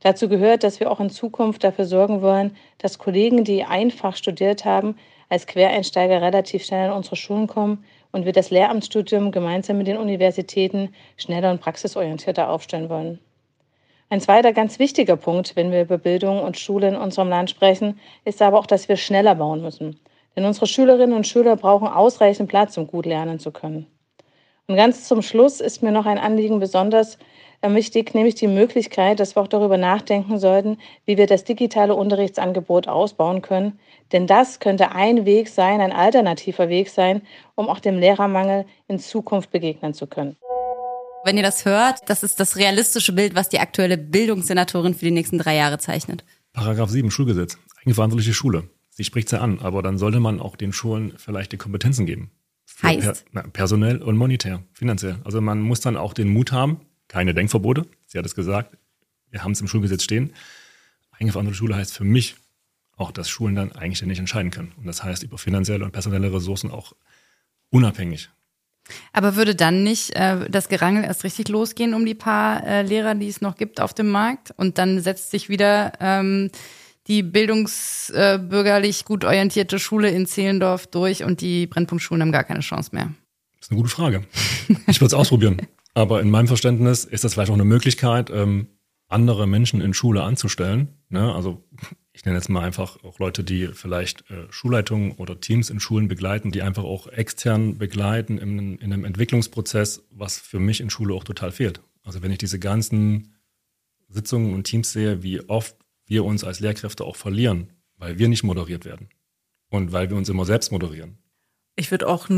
[0.00, 4.66] Dazu gehört, dass wir auch in Zukunft dafür sorgen wollen, dass Kollegen, die einfach studiert
[4.66, 4.96] haben,
[5.30, 9.96] als Quereinsteiger relativ schnell in unsere Schulen kommen und wir das Lehramtsstudium gemeinsam mit den
[9.96, 13.18] Universitäten schneller und praxisorientierter aufstellen wollen.
[14.12, 17.98] Ein zweiter ganz wichtiger Punkt, wenn wir über Bildung und Schule in unserem Land sprechen,
[18.26, 19.98] ist aber auch, dass wir schneller bauen müssen.
[20.36, 23.86] Denn unsere Schülerinnen und Schüler brauchen ausreichend Platz, um gut lernen zu können.
[24.66, 27.16] Und ganz zum Schluss ist mir noch ein Anliegen besonders
[27.62, 31.94] äh, wichtig, nämlich die Möglichkeit, dass wir auch darüber nachdenken sollten, wie wir das digitale
[31.94, 33.80] Unterrichtsangebot ausbauen können.
[34.12, 37.22] Denn das könnte ein Weg sein, ein alternativer Weg sein,
[37.54, 40.36] um auch dem Lehrermangel in Zukunft begegnen zu können.
[41.24, 45.12] Wenn ihr das hört, das ist das realistische Bild, was die aktuelle Bildungssenatorin für die
[45.12, 46.24] nächsten drei Jahre zeichnet.
[46.52, 47.58] Paragraph 7 Schulgesetz.
[47.80, 48.68] Eigenverantwortliche Schule.
[48.90, 52.30] Sie spricht ja an, aber dann sollte man auch den Schulen vielleicht die Kompetenzen geben.
[52.82, 53.02] Heißt?
[53.02, 55.16] Per, na, personell und monetär, finanziell.
[55.24, 57.86] Also man muss dann auch den Mut haben, keine Denkverbote.
[58.06, 58.76] Sie hat es gesagt.
[59.30, 60.32] Wir haben es im Schulgesetz stehen.
[61.12, 62.34] Eigenverantwortliche Schule heißt für mich
[62.96, 64.72] auch, dass Schulen dann eigenständig entscheiden können.
[64.76, 66.94] Und das heißt über finanzielle und personelle Ressourcen auch
[67.70, 68.28] unabhängig
[69.12, 73.14] aber würde dann nicht äh, das Gerangel erst richtig losgehen um die paar äh, Lehrer,
[73.14, 74.52] die es noch gibt auf dem Markt?
[74.56, 76.50] Und dann setzt sich wieder ähm,
[77.06, 82.90] die bildungsbürgerlich gut orientierte Schule in Zehlendorf durch und die Brennpunktschulen haben gar keine Chance
[82.92, 83.12] mehr.
[83.58, 84.24] Das ist eine gute Frage.
[84.86, 85.62] Ich würde es ausprobieren.
[85.94, 88.68] Aber in meinem Verständnis ist das vielleicht auch eine Möglichkeit, ähm,
[89.12, 90.88] andere Menschen in Schule anzustellen.
[91.08, 91.34] Ne?
[91.34, 91.62] Also
[92.12, 96.08] ich nenne jetzt mal einfach auch Leute, die vielleicht äh, Schulleitungen oder Teams in Schulen
[96.08, 101.14] begleiten, die einfach auch extern begleiten in, in einem Entwicklungsprozess, was für mich in Schule
[101.14, 101.80] auch total fehlt.
[102.02, 103.34] Also wenn ich diese ganzen
[104.08, 108.42] Sitzungen und Teams sehe, wie oft wir uns als Lehrkräfte auch verlieren, weil wir nicht
[108.42, 109.08] moderiert werden
[109.70, 111.18] und weil wir uns immer selbst moderieren.
[111.76, 112.28] Ich würde auch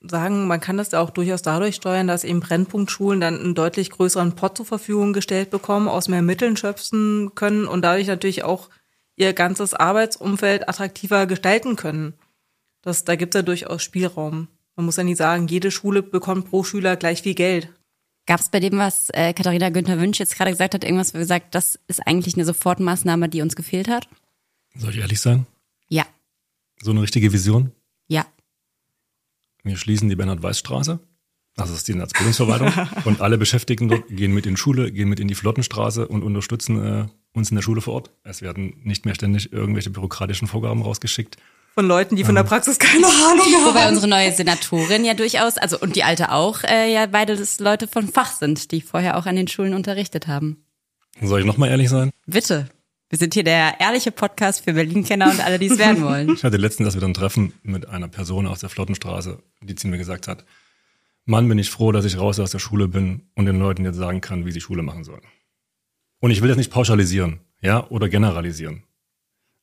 [0.00, 3.90] sagen, man kann das ja auch durchaus dadurch steuern, dass eben Brennpunktschulen dann einen deutlich
[3.90, 8.68] größeren Pot zur Verfügung gestellt bekommen, aus mehr Mitteln schöpfen können und dadurch natürlich auch
[9.16, 12.14] ihr ganzes Arbeitsumfeld attraktiver gestalten können.
[12.82, 14.48] Das, da gibt es ja durchaus Spielraum.
[14.76, 17.72] Man muss ja nicht sagen, jede Schule bekommt pro Schüler gleich viel Geld.
[18.26, 21.18] Gab es bei dem, was äh, Katharina Günther Wünsch jetzt gerade gesagt hat, irgendwas, wo
[21.18, 24.08] wir gesagt, das ist eigentlich eine Sofortmaßnahme, die uns gefehlt hat?
[24.74, 25.46] Soll ich ehrlich sagen?
[25.88, 26.04] Ja.
[26.82, 27.72] So eine richtige Vision?
[29.66, 31.00] Wir schließen die Bernhard-Weiß-Straße.
[31.56, 32.72] Also das ist die Netzbildungsverwaltung.
[33.04, 36.22] und alle Beschäftigten dort gehen mit in die Schule, gehen mit in die Flottenstraße und
[36.22, 38.10] unterstützen äh, uns in der Schule vor Ort.
[38.22, 41.36] Es werden nicht mehr ständig irgendwelche bürokratischen Vorgaben rausgeschickt.
[41.74, 42.48] Von Leuten, die von der ähm.
[42.48, 43.66] Praxis keine Ahnung haben.
[43.66, 47.88] Wobei unsere neue Senatorin ja durchaus, also und die alte auch, äh, ja beide Leute
[47.88, 50.64] von Fach sind, die vorher auch an den Schulen unterrichtet haben.
[51.20, 52.10] Soll ich nochmal ehrlich sein?
[52.26, 52.68] Bitte.
[53.08, 56.30] Wir sind hier der ehrliche Podcast für Berlin-Kenner und alle, die es werden wollen.
[56.34, 59.86] Ich hatte letztens das wieder ein Treffen mit einer Person aus der Flottenstraße, die zu
[59.86, 60.44] mir gesagt hat,
[61.24, 63.96] Mann, bin ich froh, dass ich raus aus der Schule bin und den Leuten jetzt
[63.96, 65.22] sagen kann, wie sie Schule machen sollen.
[66.18, 68.82] Und ich will das nicht pauschalisieren, ja, oder generalisieren.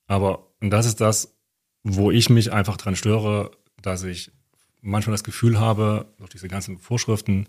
[0.08, 1.36] Aber das ist das,
[1.84, 3.52] wo ich mich einfach dran störe,
[3.82, 4.32] dass ich
[4.82, 7.48] manchmal das Gefühl habe, durch diese ganzen Vorschriften,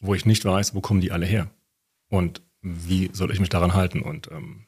[0.00, 1.50] wo ich nicht weiß, wo kommen die alle her?
[2.08, 4.02] Und wie soll ich mich daran halten?
[4.02, 4.64] Und ähm,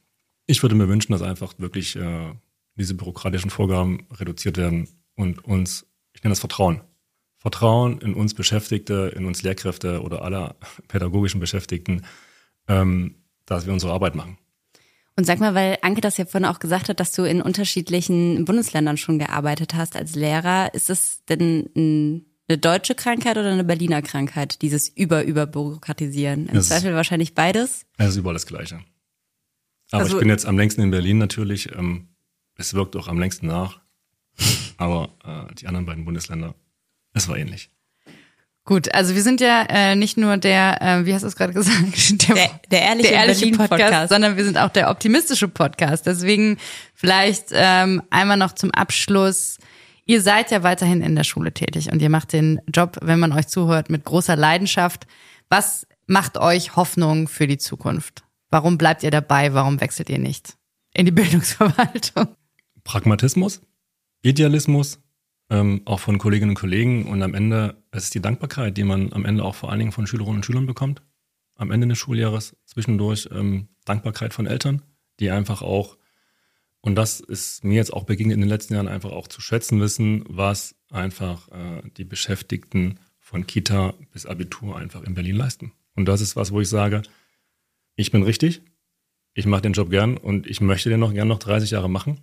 [0.51, 2.33] ich würde mir wünschen, dass einfach wirklich äh,
[2.75, 6.81] diese bürokratischen Vorgaben reduziert werden und uns, ich nenne das Vertrauen.
[7.39, 10.57] Vertrauen in uns Beschäftigte, in uns Lehrkräfte oder aller
[10.89, 12.03] pädagogischen Beschäftigten,
[12.69, 13.15] ähm,
[13.47, 14.39] dass wir unsere Arbeit machen.
[15.17, 18.45] Und sag mal, weil Anke das ja vorhin auch gesagt hat, dass du in unterschiedlichen
[18.45, 21.69] Bundesländern schon gearbeitet hast als Lehrer, ist es denn
[22.49, 26.49] eine deutsche Krankheit oder eine Berliner Krankheit, dieses Über-Überbürokratisieren?
[26.49, 27.85] Im Zweifel wahrscheinlich beides?
[27.99, 28.81] Es ist überall das Gleiche.
[29.93, 31.73] Aber also, ich bin jetzt am längsten in Berlin natürlich.
[31.75, 32.09] Ähm,
[32.57, 33.81] es wirkt auch am längsten nach.
[34.77, 36.55] Aber äh, die anderen beiden Bundesländer,
[37.13, 37.71] es war ähnlich.
[38.65, 41.53] Gut, also wir sind ja äh, nicht nur der, äh, wie hast du es gerade
[41.55, 41.83] gesagt,
[42.29, 44.09] der, Der- der ehrliche der ehrliche Berlin Podcast, Podcast.
[44.11, 46.07] sondern wir sind auch der optimistische Podcast.
[46.07, 46.59] Deswegen
[46.95, 49.59] vielleicht ähm, einmal noch zum Abschluss.
[50.05, 53.33] Ihr seid ja weiterhin in der Schule tätig und ihr macht den Job, wenn man
[53.33, 55.07] euch zuhört, mit großer Leidenschaft.
[55.49, 58.23] Was macht euch Hoffnung für die Zukunft?
[58.51, 59.55] Warum bleibt ihr dabei?
[59.55, 60.57] Warum wechselt ihr nicht
[60.95, 62.29] in die Bildungsverwaltung?
[62.85, 63.63] Pragmatismus,
[64.23, 65.01] Idealismus,
[65.49, 69.13] ähm, auch von Kolleginnen und Kollegen und am Ende es ist die Dankbarkeit, die man
[69.13, 71.03] am Ende auch vor allen Dingen von Schülerinnen und Schülern bekommt.
[71.57, 74.83] Am Ende des Schuljahres zwischendurch ähm, Dankbarkeit von Eltern,
[75.19, 75.97] die einfach auch,
[76.81, 79.81] und das ist mir jetzt auch begegnet in den letzten Jahren, einfach auch zu schätzen
[79.81, 85.73] wissen, was einfach äh, die Beschäftigten von Kita bis Abitur einfach in Berlin leisten.
[85.95, 87.03] Und das ist was, wo ich sage,
[88.01, 88.63] ich bin richtig,
[89.35, 92.19] ich mache den Job gern und ich möchte den noch gern noch 30 Jahre machen.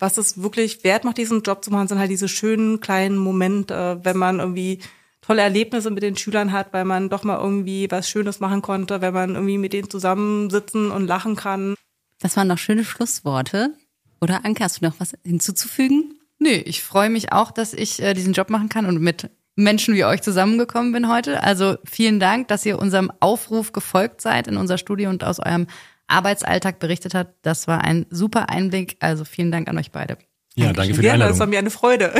[0.00, 3.98] was es wirklich wert macht, diesen Job zu machen, sind halt diese schönen kleinen Momente,
[4.04, 4.78] wenn man irgendwie
[5.22, 9.00] tolle Erlebnisse mit den Schülern hat, weil man doch mal irgendwie was Schönes machen konnte,
[9.00, 11.74] wenn man irgendwie mit denen zusammensitzen und lachen kann.
[12.20, 13.74] Das waren noch schöne Schlussworte.
[14.20, 16.14] Oder Anke, hast du noch was hinzuzufügen?
[16.38, 19.94] Nö, ich freue mich auch, dass ich äh, diesen Job machen kann und mit Menschen
[19.94, 21.42] wie euch zusammengekommen bin heute.
[21.42, 25.66] Also vielen Dank, dass ihr unserem Aufruf gefolgt seid in unser Studio und aus eurem
[26.06, 27.34] Arbeitsalltag berichtet habt.
[27.42, 28.96] Das war ein super Einblick.
[29.00, 30.16] Also vielen Dank an euch beide.
[30.54, 31.50] Ja, danke für die Gerne, das war Einladung.
[31.50, 32.14] mir eine Freude.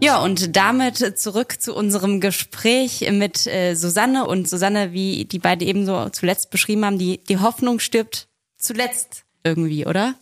[0.00, 5.66] Ja, und damit zurück zu unserem Gespräch mit äh, Susanne und Susanne, wie die beiden
[5.66, 10.14] eben so zuletzt beschrieben haben, die, die Hoffnung stirbt zuletzt irgendwie, oder?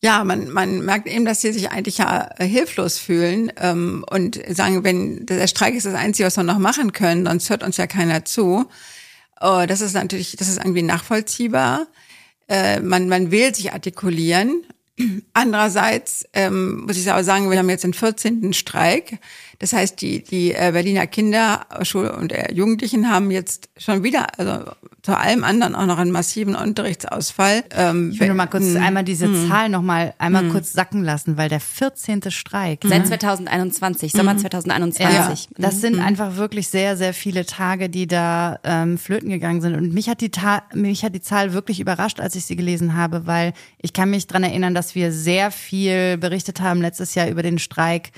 [0.00, 4.40] Ja, man, man merkt eben, dass sie sich eigentlich ja äh, hilflos fühlen ähm, und
[4.48, 7.78] sagen, wenn der Streik ist das Einzige, was wir noch machen können, sonst hört uns
[7.78, 8.66] ja keiner zu.
[9.40, 11.88] Oh, das ist natürlich, das ist irgendwie nachvollziehbar.
[12.48, 14.62] Äh, man, man will sich artikulieren.
[15.32, 18.52] Andererseits ähm, muss ich aber sagen, wir haben jetzt den 14.
[18.52, 19.18] Streik.
[19.60, 24.26] Das heißt, die, die äh, Berliner Kinder Schul- und äh, Jugendlichen haben jetzt schon wieder,
[24.38, 24.70] also
[25.02, 27.64] zu allem anderen auch noch einen massiven Unterrichtsausfall.
[27.76, 31.02] Ähm, Ich will nur mal kurz wenn- einmal diese Zahl noch mal einmal kurz sacken
[31.02, 32.30] lassen, weil der 14.
[32.30, 32.80] Streik.
[32.84, 35.48] Seit 2021, Sommer 2021.
[35.50, 39.74] Ja, das sind einfach wirklich sehr, sehr viele Tage, die da ähm, flöten gegangen sind.
[39.74, 42.94] Und mich hat die Ta mich hat die Zahl wirklich überrascht, als ich sie gelesen
[42.94, 47.28] habe, weil ich kann mich dran erinnern, dass wir sehr viel berichtet haben letztes Jahr
[47.28, 48.10] über den Streik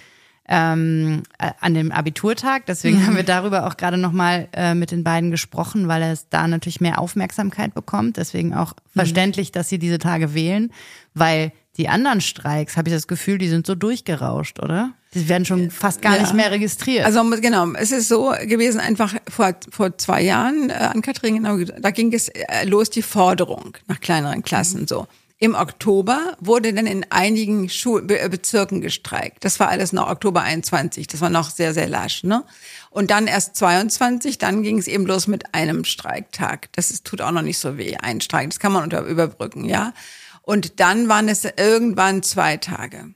[0.53, 2.67] ähm, äh, an dem Abiturtag.
[2.67, 6.29] Deswegen haben wir darüber auch gerade noch mal äh, mit den beiden gesprochen, weil es
[6.29, 8.17] da natürlich mehr Aufmerksamkeit bekommt.
[8.17, 10.73] Deswegen auch verständlich, dass sie diese Tage wählen,
[11.15, 14.93] weil die anderen Streiks, habe ich das Gefühl, die sind so durchgerauscht, oder?
[15.15, 16.23] Die werden schon fast gar Ja.
[16.23, 17.07] nicht mehr registriert.
[17.07, 21.59] Also genau, es ist so gewesen, einfach vor, vor zwei Jahren, äh, an Kathrin, genau,
[21.81, 25.07] da ging es äh, los, die Forderung nach kleineren Klassen so.
[25.43, 29.43] Im Oktober wurde dann in einigen Schul Be äh, gestreikt.
[29.43, 32.25] Das war alles noch Oktober 21, das war noch sehr, sehr lasch.
[32.25, 32.45] Ne?
[32.91, 36.69] Und dann erst 22, dann ging es eben los mit einem Streiktag.
[36.73, 39.65] Das ist, tut auch noch nicht so weh, ein Streik, das kann man unter, überbrücken,
[39.65, 39.95] ja.
[40.43, 43.15] Und dann waren es irgendwann zwei Tage.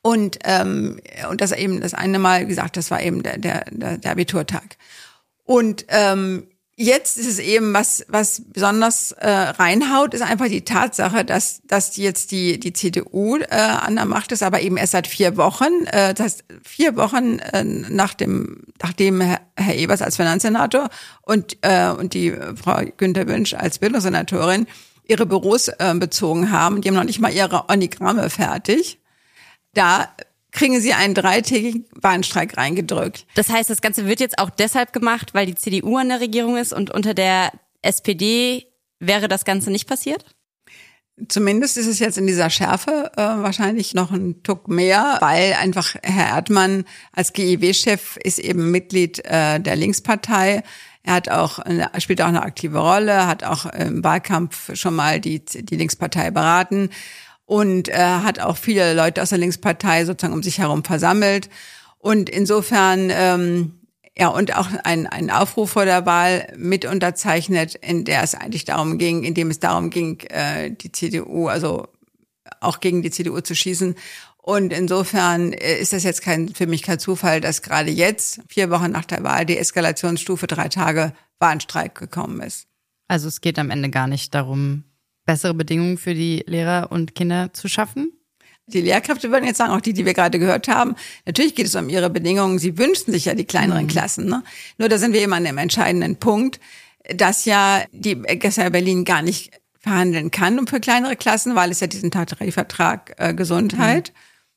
[0.00, 3.66] Und, ähm, und das eben das eine Mal, wie gesagt, das war eben der, der,
[3.70, 4.78] der, der Abiturtag.
[5.44, 6.47] Und ähm,
[6.78, 11.96] jetzt ist es eben, was, was besonders äh, reinhaut, ist einfach die Tatsache, dass, dass
[11.96, 15.86] jetzt die, die CDU äh, an der Macht ist, aber eben erst seit vier Wochen.
[15.86, 20.88] Äh, das heißt, vier Wochen äh, nach dem, nachdem Herr, Herr Ebers als Finanzsenator
[21.22, 24.68] und, äh, und die Frau Günther Wünsch als Bildungssenatorin
[25.04, 26.80] ihre Büros äh, bezogen haben.
[26.80, 29.00] Die haben noch nicht mal ihre Onigramme fertig.
[29.74, 30.08] Da
[30.58, 33.26] kriegen sie einen dreitägigen Warnstreik reingedrückt.
[33.36, 36.56] Das heißt, das Ganze wird jetzt auch deshalb gemacht, weil die CDU an der Regierung
[36.56, 37.52] ist und unter der
[37.82, 38.66] SPD
[38.98, 40.24] wäre das Ganze nicht passiert?
[41.28, 45.94] Zumindest ist es jetzt in dieser Schärfe äh, wahrscheinlich noch ein Tuck mehr, weil einfach
[46.02, 50.62] Herr Erdmann als GIW-Chef ist eben Mitglied äh, der Linkspartei.
[51.04, 55.20] Er hat auch eine, spielt auch eine aktive Rolle, hat auch im Wahlkampf schon mal
[55.20, 56.90] die, die Linkspartei beraten
[57.48, 61.48] und äh, hat auch viele Leute aus der Linkspartei sozusagen um sich herum versammelt.
[61.96, 63.80] Und insofern ähm,
[64.18, 68.66] ja, und auch ein, ein Aufruf vor der Wahl mit unterzeichnet, in der es eigentlich
[68.66, 71.88] darum ging, in dem es darum ging, äh, die CDU, also
[72.60, 73.94] auch gegen die CDU zu schießen.
[74.36, 78.68] Und insofern äh, ist das jetzt kein, für mich kein Zufall, dass gerade jetzt, vier
[78.68, 82.66] Wochen nach der Wahl, die Eskalationsstufe drei Tage Warnstreik gekommen ist.
[83.06, 84.84] Also es geht am Ende gar nicht darum,
[85.28, 88.12] bessere Bedingungen für die Lehrer und Kinder zu schaffen.
[88.66, 91.74] Die Lehrkräfte würden jetzt sagen, auch die, die wir gerade gehört haben, natürlich geht es
[91.74, 92.58] um ihre Bedingungen.
[92.58, 94.26] Sie wünschen sich ja die kleineren Klassen.
[94.26, 94.42] Ne?
[94.78, 96.60] Nur da sind wir eben an dem entscheidenden Punkt,
[97.14, 101.80] dass ja die ja Berlin gar nicht verhandeln kann um für kleinere Klassen, weil es
[101.80, 104.12] ja diesen Tarifvertrag äh, Gesundheit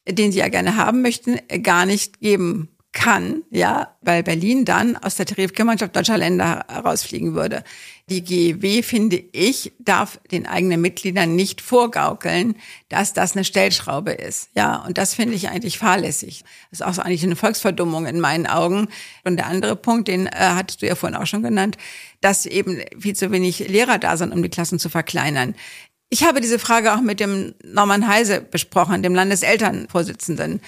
[0.08, 5.16] den sie ja gerne haben möchten, gar nicht geben kann, ja, weil Berlin dann aus
[5.16, 7.64] der Tarifgemeinschaft deutscher Länder herausfliegen würde.
[8.10, 12.56] Die GEW, finde ich, darf den eigenen Mitgliedern nicht vorgaukeln,
[12.90, 14.50] dass das eine Stellschraube ist.
[14.56, 16.44] Ja, und das finde ich eigentlich fahrlässig.
[16.70, 18.90] Das ist auch so eigentlich eine Volksverdummung in meinen Augen.
[19.24, 21.78] Und der andere Punkt, den äh, hattest du ja vorhin auch schon genannt,
[22.20, 25.56] dass eben viel zu wenig Lehrer da sind, um die Klassen zu verkleinern.
[26.10, 30.60] Ich habe diese Frage auch mit dem Norman Heise besprochen, dem Landeselternvorsitzenden,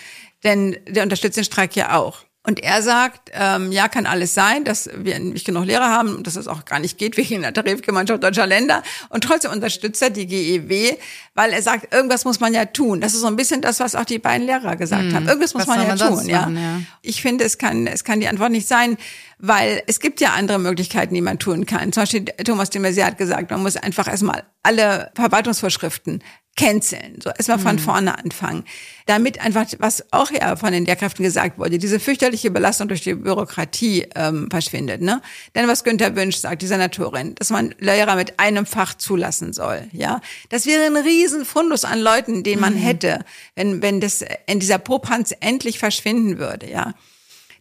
[0.44, 2.26] denn der unterstützt den Streik ja auch.
[2.46, 6.28] Und er sagt, ähm, ja, kann alles sein, dass wir nicht genug Lehrer haben und
[6.28, 8.84] dass es auch gar nicht geht wegen der Tarifgemeinschaft deutscher Länder.
[9.08, 10.98] Und trotzdem unterstützt er die GEW,
[11.36, 13.00] weil er sagt, irgendwas muss man ja tun.
[13.00, 15.16] Das ist so ein bisschen das, was auch die beiden Lehrer gesagt hm.
[15.16, 15.28] haben.
[15.28, 16.28] Irgendwas muss man ja man tun.
[16.28, 16.42] Ja.
[16.42, 16.82] Machen, ja.
[17.02, 18.98] Ich finde, es kann, es kann die Antwort nicht sein,
[19.38, 21.94] weil es gibt ja andere Möglichkeiten, die man tun kann.
[21.94, 26.22] Zum Beispiel Thomas de Maizière hat gesagt, man muss einfach erstmal alle Verwaltungsvorschriften
[26.56, 27.80] canceln, so erstmal von mhm.
[27.80, 28.64] vorne anfangen.
[29.08, 33.16] Damit einfach, was auch ja von den Lehrkräften gesagt wurde, diese fürchterliche Belastung durch die
[33.16, 35.02] Bürokratie ähm, verschwindet.
[35.02, 35.22] Ne?
[35.56, 39.88] Denn was Günther Wünsch sagt, die Senatorin, dass man Lehrer mit einem Fach zulassen soll.
[39.92, 42.80] Ja, Das wäre ein riesen Fundus an Leuten, den man mhm.
[42.80, 43.26] hätte,
[43.56, 46.70] wenn, wenn das in dieser Popanz endlich verschwinden würde.
[46.70, 46.94] Ja.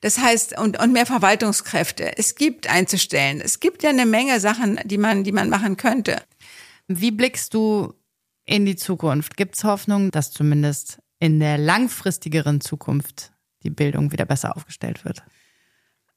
[0.02, 2.18] Das heißt, und, und mehr Verwaltungskräfte.
[2.18, 3.40] Es gibt einzustellen.
[3.40, 6.20] Es gibt ja eine Menge Sachen, die man, die man machen könnte.
[6.88, 7.94] Wie blickst du
[8.52, 9.38] in die Zukunft?
[9.38, 13.32] Gibt es Hoffnung, dass zumindest in der langfristigeren Zukunft
[13.62, 15.22] die Bildung wieder besser aufgestellt wird?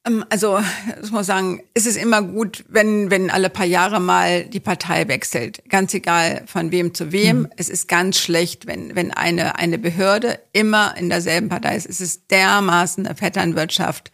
[0.05, 0.59] Ähm, also,
[1.01, 5.07] ich muss sagen, es ist immer gut, wenn, wenn alle paar Jahre mal die Partei
[5.07, 5.63] wechselt.
[5.69, 7.39] Ganz egal von wem zu wem.
[7.39, 7.49] Mhm.
[7.55, 11.87] Es ist ganz schlecht, wenn, wenn eine, eine Behörde immer in derselben Partei ist.
[11.87, 14.11] Es ist dermaßen eine Vetternwirtschaft.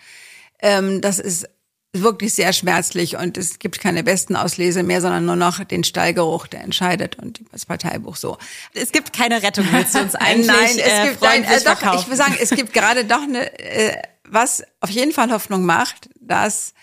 [0.62, 1.50] Ähm, das ist
[1.94, 6.48] wirklich sehr schmerzlich und es gibt keine besten Auslese mehr, sondern nur noch den Stallgeruch,
[6.48, 8.38] der entscheidet und das Parteibuch so.
[8.74, 12.00] Es gibt keine Rettung, willst du uns eigentlich Nein, es äh, gibt nein, äh, doch,
[12.00, 16.10] ich will sagen, es gibt gerade doch eine, äh, was auf jeden Fall Hoffnung macht,
[16.22, 16.74] dass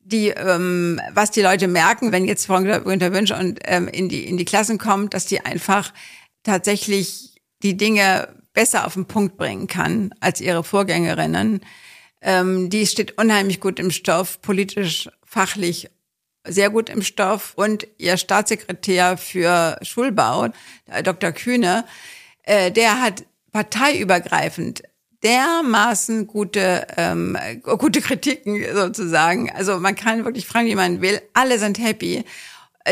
[0.00, 4.26] die, ähm, was die Leute merken, wenn jetzt Frau Günther Wünsch und ähm, in die
[4.26, 5.92] in die Klassen kommt, dass die einfach
[6.42, 11.60] tatsächlich die Dinge besser auf den Punkt bringen kann als ihre Vorgängerinnen
[12.24, 15.90] ähm, die steht unheimlich gut im Stoff, politisch, fachlich
[16.46, 17.52] sehr gut im Stoff.
[17.54, 20.48] Und ihr Staatssekretär für Schulbau,
[21.02, 21.32] Dr.
[21.32, 21.84] Kühne,
[22.42, 24.82] äh, der hat parteiübergreifend
[25.22, 29.50] dermaßen gute, ähm, gute Kritiken sozusagen.
[29.50, 31.20] Also man kann wirklich fragen, wie man will.
[31.32, 32.24] Alle sind happy,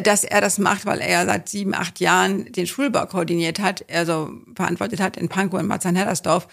[0.02, 3.84] dass er das macht, weil er ja seit sieben, acht Jahren den Schulbau koordiniert hat,
[3.90, 6.48] also verantwortet hat in Pankow und Marzahn-Hellersdorf.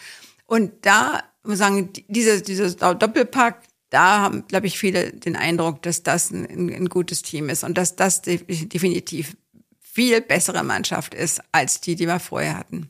[0.46, 6.04] Und da muss sagen, dieses, dieses Doppelpack, da haben, glaube ich, viele den Eindruck, dass
[6.04, 9.36] das ein, ein gutes Team ist und dass das definitiv
[9.82, 12.90] viel bessere Mannschaft ist als die, die wir vorher hatten.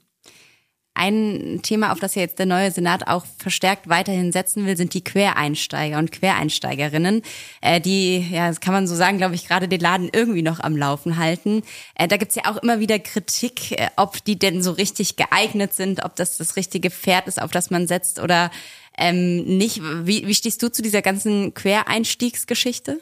[1.01, 4.93] Ein Thema, auf das ja jetzt der neue Senat auch verstärkt weiterhin setzen will, sind
[4.93, 7.21] die Quereinsteiger und Quereinsteigerinnen,
[7.61, 10.59] äh, die, ja, das kann man so sagen, glaube ich, gerade den Laden irgendwie noch
[10.59, 11.63] am Laufen halten.
[11.95, 15.73] Äh, da gibt's ja auch immer wieder Kritik, äh, ob die denn so richtig geeignet
[15.73, 18.51] sind, ob das das richtige Pferd ist, auf das man setzt oder
[18.97, 19.79] ähm, nicht.
[19.81, 22.99] Wie, wie stehst du zu dieser ganzen Quereinstiegsgeschichte?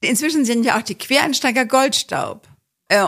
[0.00, 2.46] Inzwischen sind ja auch die Quereinsteiger Goldstaub.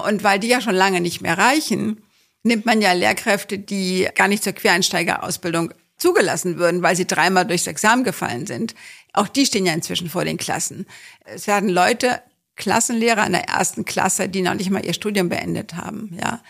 [0.07, 2.03] Und weil die ja schon lange nicht mehr reichen,
[2.43, 7.67] nimmt man ja Lehrkräfte, die gar nicht zur Quereinsteigerausbildung zugelassen würden, weil sie dreimal durchs
[7.67, 8.75] Examen gefallen sind.
[9.13, 10.87] Auch die stehen ja inzwischen vor den Klassen.
[11.25, 12.21] Es werden Leute,
[12.57, 16.43] Klassenlehrer in der ersten Klasse, die noch nicht mal ihr Studium beendet haben, ja.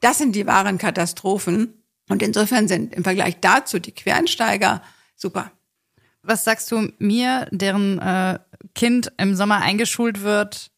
[0.00, 1.82] Das sind die wahren Katastrophen.
[2.08, 4.82] Und insofern sind im Vergleich dazu die Quereinsteiger
[5.14, 5.52] super.
[6.22, 8.40] Was sagst du mir, deren äh,
[8.74, 10.71] Kind im Sommer eingeschult wird,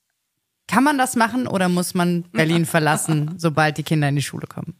[0.66, 4.46] kann man das machen oder muss man Berlin verlassen, sobald die Kinder in die Schule
[4.46, 4.74] kommen?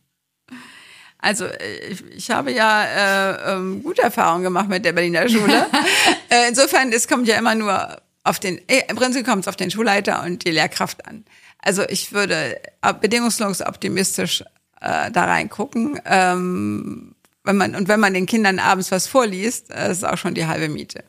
[1.19, 1.47] Also
[1.89, 5.67] ich, ich habe ja äh, ähm, gute Erfahrungen gemacht mit der Berliner Schule.
[6.29, 9.57] äh, insofern, es kommt ja immer nur auf den, äh, im Prinzip kommt es auf
[9.57, 11.25] den Schulleiter und die Lehrkraft an.
[11.59, 12.61] Also ich würde
[13.01, 14.45] bedingungslos optimistisch
[14.83, 15.99] äh, da reingucken.
[16.05, 20.35] Ähm, wenn man, und wenn man den Kindern abends was vorliest, äh, ist auch schon
[20.35, 21.05] die halbe Miete.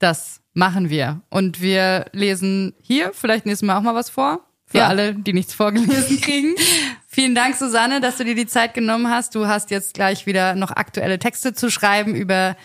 [0.00, 1.22] Das machen wir.
[1.30, 4.44] Und wir lesen hier vielleicht nächstes Mal auch mal was vor.
[4.66, 4.88] Für ja.
[4.88, 6.54] alle, die nichts vorgelesen kriegen.
[7.08, 9.34] Vielen Dank, Susanne, dass du dir die Zeit genommen hast.
[9.34, 12.56] Du hast jetzt gleich wieder noch aktuelle Texte zu schreiben über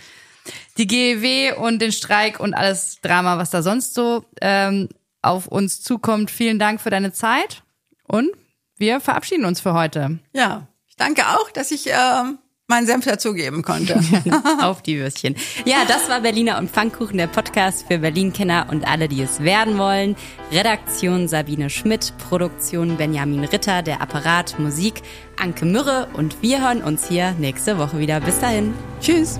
[0.77, 4.89] die GEW und den Streik und alles Drama, was da sonst so ähm,
[5.23, 6.29] auf uns zukommt.
[6.29, 7.63] Vielen Dank für deine Zeit
[8.03, 8.29] und
[8.77, 10.19] wir verabschieden uns für heute.
[10.33, 12.23] Ja, ich danke auch, dass ich äh,
[12.67, 13.99] meinen Senf dazugeben konnte.
[14.61, 15.35] Auf die Würstchen.
[15.65, 19.77] Ja, das war Berliner und Pfannkuchen, der Podcast für Berlin-Kenner und alle, die es werden
[19.77, 20.15] wollen.
[20.51, 25.01] Redaktion Sabine Schmidt, Produktion Benjamin Ritter, der Apparat, Musik
[25.37, 28.19] Anke Mürre und wir hören uns hier nächste Woche wieder.
[28.19, 28.73] Bis dahin.
[29.01, 29.39] Tschüss.